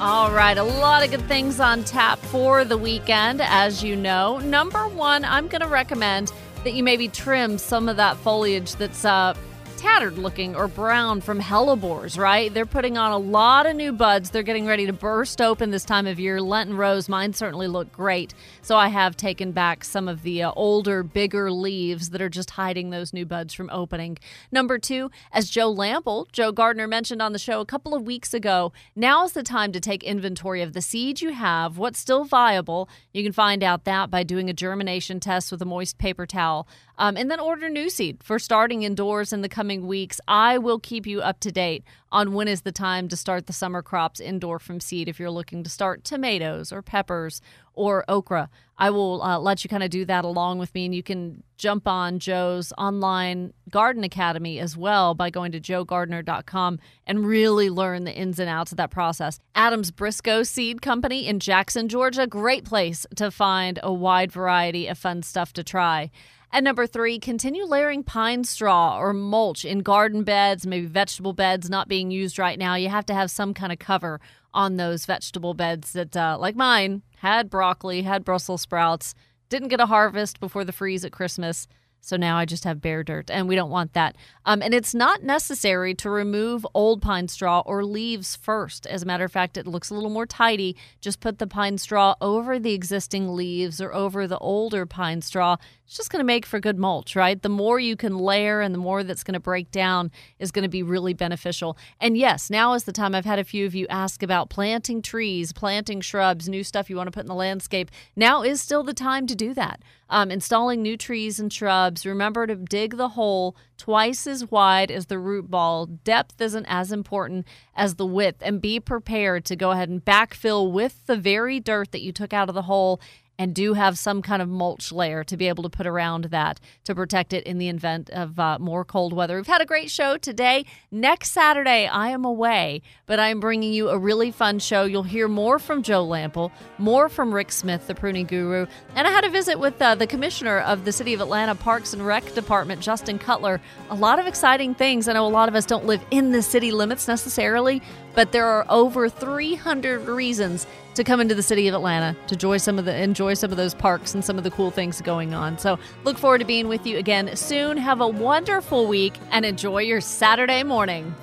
All 0.00 0.32
right, 0.32 0.56
a 0.56 0.62
lot 0.62 1.04
of 1.04 1.10
good 1.10 1.28
things 1.28 1.60
on 1.60 1.84
tap 1.84 2.18
for 2.18 2.64
the 2.64 2.78
weekend, 2.78 3.42
as 3.42 3.84
you 3.84 3.94
know. 3.94 4.38
Number 4.38 4.88
one, 4.88 5.26
I'm 5.26 5.48
going 5.48 5.60
to 5.60 5.68
recommend 5.68 6.32
that 6.64 6.72
you 6.72 6.82
maybe 6.82 7.08
trim 7.08 7.58
some 7.58 7.90
of 7.90 7.98
that 7.98 8.16
foliage 8.16 8.74
that's 8.76 9.04
uh, 9.04 9.34
tattered 9.80 10.18
looking 10.18 10.54
or 10.54 10.68
brown 10.68 11.22
from 11.22 11.40
hellebores, 11.40 12.18
right? 12.18 12.52
They're 12.52 12.66
putting 12.66 12.98
on 12.98 13.12
a 13.12 13.18
lot 13.18 13.64
of 13.64 13.74
new 13.74 13.92
buds. 13.92 14.28
They're 14.28 14.42
getting 14.42 14.66
ready 14.66 14.84
to 14.84 14.92
burst 14.92 15.40
open 15.40 15.70
this 15.70 15.86
time 15.86 16.06
of 16.06 16.20
year. 16.20 16.38
Lenten 16.42 16.76
rose, 16.76 17.08
mine 17.08 17.32
certainly 17.32 17.66
look 17.66 17.90
great. 17.90 18.34
So 18.60 18.76
I 18.76 18.88
have 18.88 19.16
taken 19.16 19.52
back 19.52 19.82
some 19.82 20.06
of 20.06 20.22
the 20.22 20.42
uh, 20.42 20.52
older, 20.54 21.02
bigger 21.02 21.50
leaves 21.50 22.10
that 22.10 22.20
are 22.20 22.28
just 22.28 22.50
hiding 22.50 22.90
those 22.90 23.14
new 23.14 23.24
buds 23.24 23.54
from 23.54 23.70
opening. 23.72 24.18
Number 24.52 24.78
two, 24.78 25.10
as 25.32 25.48
Joe 25.48 25.74
Lamp'l, 25.74 26.26
Joe 26.30 26.52
Gardner 26.52 26.86
mentioned 26.86 27.22
on 27.22 27.32
the 27.32 27.38
show 27.38 27.60
a 27.60 27.66
couple 27.66 27.94
of 27.94 28.02
weeks 28.02 28.34
ago, 28.34 28.74
now 28.94 29.24
is 29.24 29.32
the 29.32 29.42
time 29.42 29.72
to 29.72 29.80
take 29.80 30.02
inventory 30.02 30.60
of 30.60 30.74
the 30.74 30.82
seeds 30.82 31.22
you 31.22 31.32
have, 31.32 31.78
what's 31.78 31.98
still 31.98 32.24
viable. 32.24 32.86
You 33.14 33.22
can 33.22 33.32
find 33.32 33.62
out 33.62 33.84
that 33.84 34.10
by 34.10 34.24
doing 34.24 34.50
a 34.50 34.52
germination 34.52 35.20
test 35.20 35.50
with 35.50 35.62
a 35.62 35.64
moist 35.64 35.96
paper 35.96 36.26
towel. 36.26 36.68
Um, 37.00 37.16
and 37.16 37.30
then 37.30 37.40
order 37.40 37.70
new 37.70 37.88
seed 37.88 38.22
for 38.22 38.38
starting 38.38 38.82
indoors 38.82 39.32
in 39.32 39.40
the 39.40 39.48
coming 39.48 39.86
weeks. 39.86 40.20
I 40.28 40.58
will 40.58 40.78
keep 40.78 41.06
you 41.06 41.22
up 41.22 41.40
to 41.40 41.50
date 41.50 41.82
on 42.12 42.34
when 42.34 42.46
is 42.46 42.60
the 42.60 42.72
time 42.72 43.08
to 43.08 43.16
start 43.16 43.46
the 43.46 43.54
summer 43.54 43.80
crops 43.80 44.20
indoor 44.20 44.58
from 44.58 44.80
seed 44.80 45.08
if 45.08 45.18
you're 45.18 45.30
looking 45.30 45.62
to 45.64 45.70
start 45.70 46.04
tomatoes 46.04 46.70
or 46.70 46.82
peppers 46.82 47.40
or 47.72 48.04
okra. 48.06 48.50
I 48.76 48.90
will 48.90 49.22
uh, 49.22 49.38
let 49.38 49.64
you 49.64 49.70
kind 49.70 49.82
of 49.82 49.88
do 49.88 50.04
that 50.04 50.26
along 50.26 50.58
with 50.58 50.74
me, 50.74 50.84
and 50.84 50.94
you 50.94 51.02
can 51.02 51.42
jump 51.56 51.88
on 51.88 52.18
Joe's 52.18 52.70
online 52.76 53.54
garden 53.70 54.04
academy 54.04 54.58
as 54.58 54.76
well 54.76 55.14
by 55.14 55.30
going 55.30 55.52
to 55.52 55.60
joegardner.com 55.60 56.78
and 57.06 57.26
really 57.26 57.70
learn 57.70 58.04
the 58.04 58.12
ins 58.12 58.38
and 58.38 58.50
outs 58.50 58.72
of 58.72 58.76
that 58.76 58.90
process. 58.90 59.38
Adams 59.54 59.90
Briscoe 59.90 60.42
Seed 60.42 60.82
Company 60.82 61.26
in 61.26 61.40
Jackson, 61.40 61.88
Georgia, 61.88 62.26
great 62.26 62.64
place 62.66 63.06
to 63.16 63.30
find 63.30 63.78
a 63.82 63.92
wide 63.92 64.30
variety 64.32 64.86
of 64.86 64.98
fun 64.98 65.22
stuff 65.22 65.54
to 65.54 65.64
try. 65.64 66.10
And 66.52 66.64
number 66.64 66.86
three, 66.86 67.20
continue 67.20 67.64
layering 67.64 68.02
pine 68.02 68.42
straw 68.42 68.98
or 68.98 69.12
mulch 69.12 69.64
in 69.64 69.80
garden 69.80 70.24
beds, 70.24 70.66
maybe 70.66 70.86
vegetable 70.86 71.32
beds 71.32 71.70
not 71.70 71.86
being 71.86 72.10
used 72.10 72.38
right 72.38 72.58
now. 72.58 72.74
You 72.74 72.88
have 72.88 73.06
to 73.06 73.14
have 73.14 73.30
some 73.30 73.54
kind 73.54 73.72
of 73.72 73.78
cover 73.78 74.20
on 74.52 74.76
those 74.76 75.06
vegetable 75.06 75.54
beds 75.54 75.92
that, 75.92 76.16
uh, 76.16 76.36
like 76.40 76.56
mine, 76.56 77.02
had 77.18 77.50
broccoli, 77.50 78.02
had 78.02 78.24
Brussels 78.24 78.62
sprouts, 78.62 79.14
didn't 79.48 79.68
get 79.68 79.80
a 79.80 79.86
harvest 79.86 80.40
before 80.40 80.64
the 80.64 80.72
freeze 80.72 81.04
at 81.04 81.12
Christmas. 81.12 81.68
So 82.00 82.16
now 82.16 82.38
I 82.38 82.46
just 82.46 82.64
have 82.64 82.80
bare 82.80 83.04
dirt, 83.04 83.30
and 83.30 83.46
we 83.46 83.54
don't 83.54 83.70
want 83.70 83.92
that. 83.92 84.16
Um, 84.46 84.62
and 84.62 84.72
it's 84.72 84.94
not 84.94 85.22
necessary 85.22 85.94
to 85.96 86.08
remove 86.08 86.66
old 86.72 87.02
pine 87.02 87.28
straw 87.28 87.62
or 87.66 87.84
leaves 87.84 88.36
first. 88.36 88.86
As 88.86 89.02
a 89.02 89.06
matter 89.06 89.24
of 89.24 89.32
fact, 89.32 89.58
it 89.58 89.66
looks 89.66 89.90
a 89.90 89.94
little 89.94 90.10
more 90.10 90.26
tidy. 90.26 90.76
Just 91.02 91.20
put 91.20 91.38
the 91.38 91.46
pine 91.46 91.76
straw 91.76 92.14
over 92.22 92.58
the 92.58 92.72
existing 92.72 93.36
leaves 93.36 93.80
or 93.82 93.92
over 93.92 94.26
the 94.26 94.38
older 94.38 94.86
pine 94.86 95.20
straw. 95.20 95.56
It's 95.90 95.96
just 95.96 96.12
going 96.12 96.20
to 96.20 96.24
make 96.24 96.46
for 96.46 96.60
good 96.60 96.78
mulch, 96.78 97.16
right? 97.16 97.42
The 97.42 97.48
more 97.48 97.80
you 97.80 97.96
can 97.96 98.16
layer 98.16 98.60
and 98.60 98.72
the 98.72 98.78
more 98.78 99.02
that's 99.02 99.24
going 99.24 99.34
to 99.34 99.40
break 99.40 99.72
down 99.72 100.12
is 100.38 100.52
going 100.52 100.62
to 100.62 100.68
be 100.68 100.84
really 100.84 101.14
beneficial. 101.14 101.76
And 102.00 102.16
yes, 102.16 102.48
now 102.48 102.74
is 102.74 102.84
the 102.84 102.92
time. 102.92 103.12
I've 103.12 103.24
had 103.24 103.40
a 103.40 103.44
few 103.44 103.66
of 103.66 103.74
you 103.74 103.88
ask 103.88 104.22
about 104.22 104.50
planting 104.50 105.02
trees, 105.02 105.52
planting 105.52 106.00
shrubs, 106.00 106.48
new 106.48 106.62
stuff 106.62 106.90
you 106.90 106.94
want 106.94 107.08
to 107.08 107.10
put 107.10 107.24
in 107.24 107.26
the 107.26 107.34
landscape. 107.34 107.90
Now 108.14 108.44
is 108.44 108.60
still 108.60 108.84
the 108.84 108.94
time 108.94 109.26
to 109.26 109.34
do 109.34 109.52
that. 109.54 109.82
Um, 110.08 110.30
installing 110.30 110.80
new 110.80 110.96
trees 110.96 111.40
and 111.40 111.52
shrubs. 111.52 112.06
Remember 112.06 112.46
to 112.46 112.54
dig 112.54 112.96
the 112.96 113.10
hole 113.10 113.56
twice 113.76 114.28
as 114.28 114.48
wide 114.48 114.92
as 114.92 115.06
the 115.06 115.18
root 115.18 115.50
ball. 115.50 115.86
Depth 115.86 116.40
isn't 116.40 116.66
as 116.66 116.92
important 116.92 117.48
as 117.74 117.96
the 117.96 118.06
width, 118.06 118.42
and 118.42 118.60
be 118.60 118.78
prepared 118.78 119.44
to 119.46 119.56
go 119.56 119.72
ahead 119.72 119.88
and 119.88 120.04
backfill 120.04 120.70
with 120.70 121.06
the 121.06 121.16
very 121.16 121.58
dirt 121.58 121.90
that 121.90 122.02
you 122.02 122.12
took 122.12 122.32
out 122.32 122.48
of 122.48 122.54
the 122.54 122.62
hole 122.62 123.00
and 123.40 123.54
do 123.54 123.72
have 123.72 123.96
some 123.96 124.20
kind 124.20 124.42
of 124.42 124.50
mulch 124.50 124.92
layer 124.92 125.24
to 125.24 125.34
be 125.34 125.48
able 125.48 125.62
to 125.62 125.70
put 125.70 125.86
around 125.86 126.24
that 126.24 126.60
to 126.84 126.94
protect 126.94 127.32
it 127.32 127.42
in 127.44 127.56
the 127.56 127.70
event 127.70 128.10
of 128.10 128.38
uh, 128.38 128.58
more 128.60 128.84
cold 128.84 129.14
weather. 129.14 129.36
We've 129.36 129.46
had 129.46 129.62
a 129.62 129.66
great 129.66 129.90
show 129.90 130.18
today. 130.18 130.66
Next 130.90 131.32
Saturday, 131.32 131.86
I 131.86 132.08
am 132.08 132.22
away, 132.26 132.82
but 133.06 133.18
I'm 133.18 133.40
bringing 133.40 133.72
you 133.72 133.88
a 133.88 133.96
really 133.96 134.30
fun 134.30 134.58
show. 134.58 134.84
You'll 134.84 135.04
hear 135.04 135.26
more 135.26 135.58
from 135.58 135.82
Joe 135.82 136.06
Lamp'l, 136.06 136.52
more 136.76 137.08
from 137.08 137.34
Rick 137.34 137.50
Smith, 137.50 137.86
the 137.86 137.94
pruning 137.94 138.26
guru, 138.26 138.66
and 138.94 139.08
I 139.08 139.10
had 139.10 139.24
a 139.24 139.30
visit 139.30 139.58
with 139.58 139.80
uh, 139.80 139.94
the 139.94 140.06
commissioner 140.06 140.58
of 140.58 140.84
the 140.84 140.92
City 140.92 141.14
of 141.14 141.22
Atlanta 141.22 141.54
Parks 141.54 141.94
and 141.94 142.06
Rec 142.06 142.34
Department, 142.34 142.82
Justin 142.82 143.18
Cutler. 143.18 143.58
A 143.88 143.94
lot 143.94 144.18
of 144.18 144.26
exciting 144.26 144.74
things. 144.74 145.08
I 145.08 145.14
know 145.14 145.26
a 145.26 145.28
lot 145.28 145.48
of 145.48 145.54
us 145.54 145.64
don't 145.64 145.86
live 145.86 146.04
in 146.10 146.32
the 146.32 146.42
city 146.42 146.72
limits 146.72 147.08
necessarily, 147.08 147.80
but 148.14 148.32
there 148.32 148.44
are 148.44 148.66
over 148.68 149.08
300 149.08 150.08
reasons 150.08 150.66
to 150.94 151.04
come 151.04 151.20
into 151.20 151.34
the 151.34 151.42
city 151.42 151.68
of 151.68 151.74
Atlanta 151.74 152.16
to 152.26 152.34
enjoy 152.34 152.56
some 152.56 152.78
of 152.78 152.84
the 152.84 152.96
enjoy 152.96 153.34
some 153.34 153.50
of 153.50 153.56
those 153.56 153.74
parks 153.74 154.14
and 154.14 154.24
some 154.24 154.38
of 154.38 154.44
the 154.44 154.50
cool 154.50 154.70
things 154.70 155.00
going 155.00 155.34
on. 155.34 155.58
So 155.58 155.78
look 156.04 156.18
forward 156.18 156.38
to 156.38 156.44
being 156.44 156.68
with 156.68 156.86
you 156.86 156.98
again 156.98 157.34
soon. 157.36 157.76
Have 157.76 158.00
a 158.00 158.08
wonderful 158.08 158.86
week 158.86 159.14
and 159.30 159.44
enjoy 159.44 159.82
your 159.82 160.00
Saturday 160.00 160.62
morning. 160.62 161.14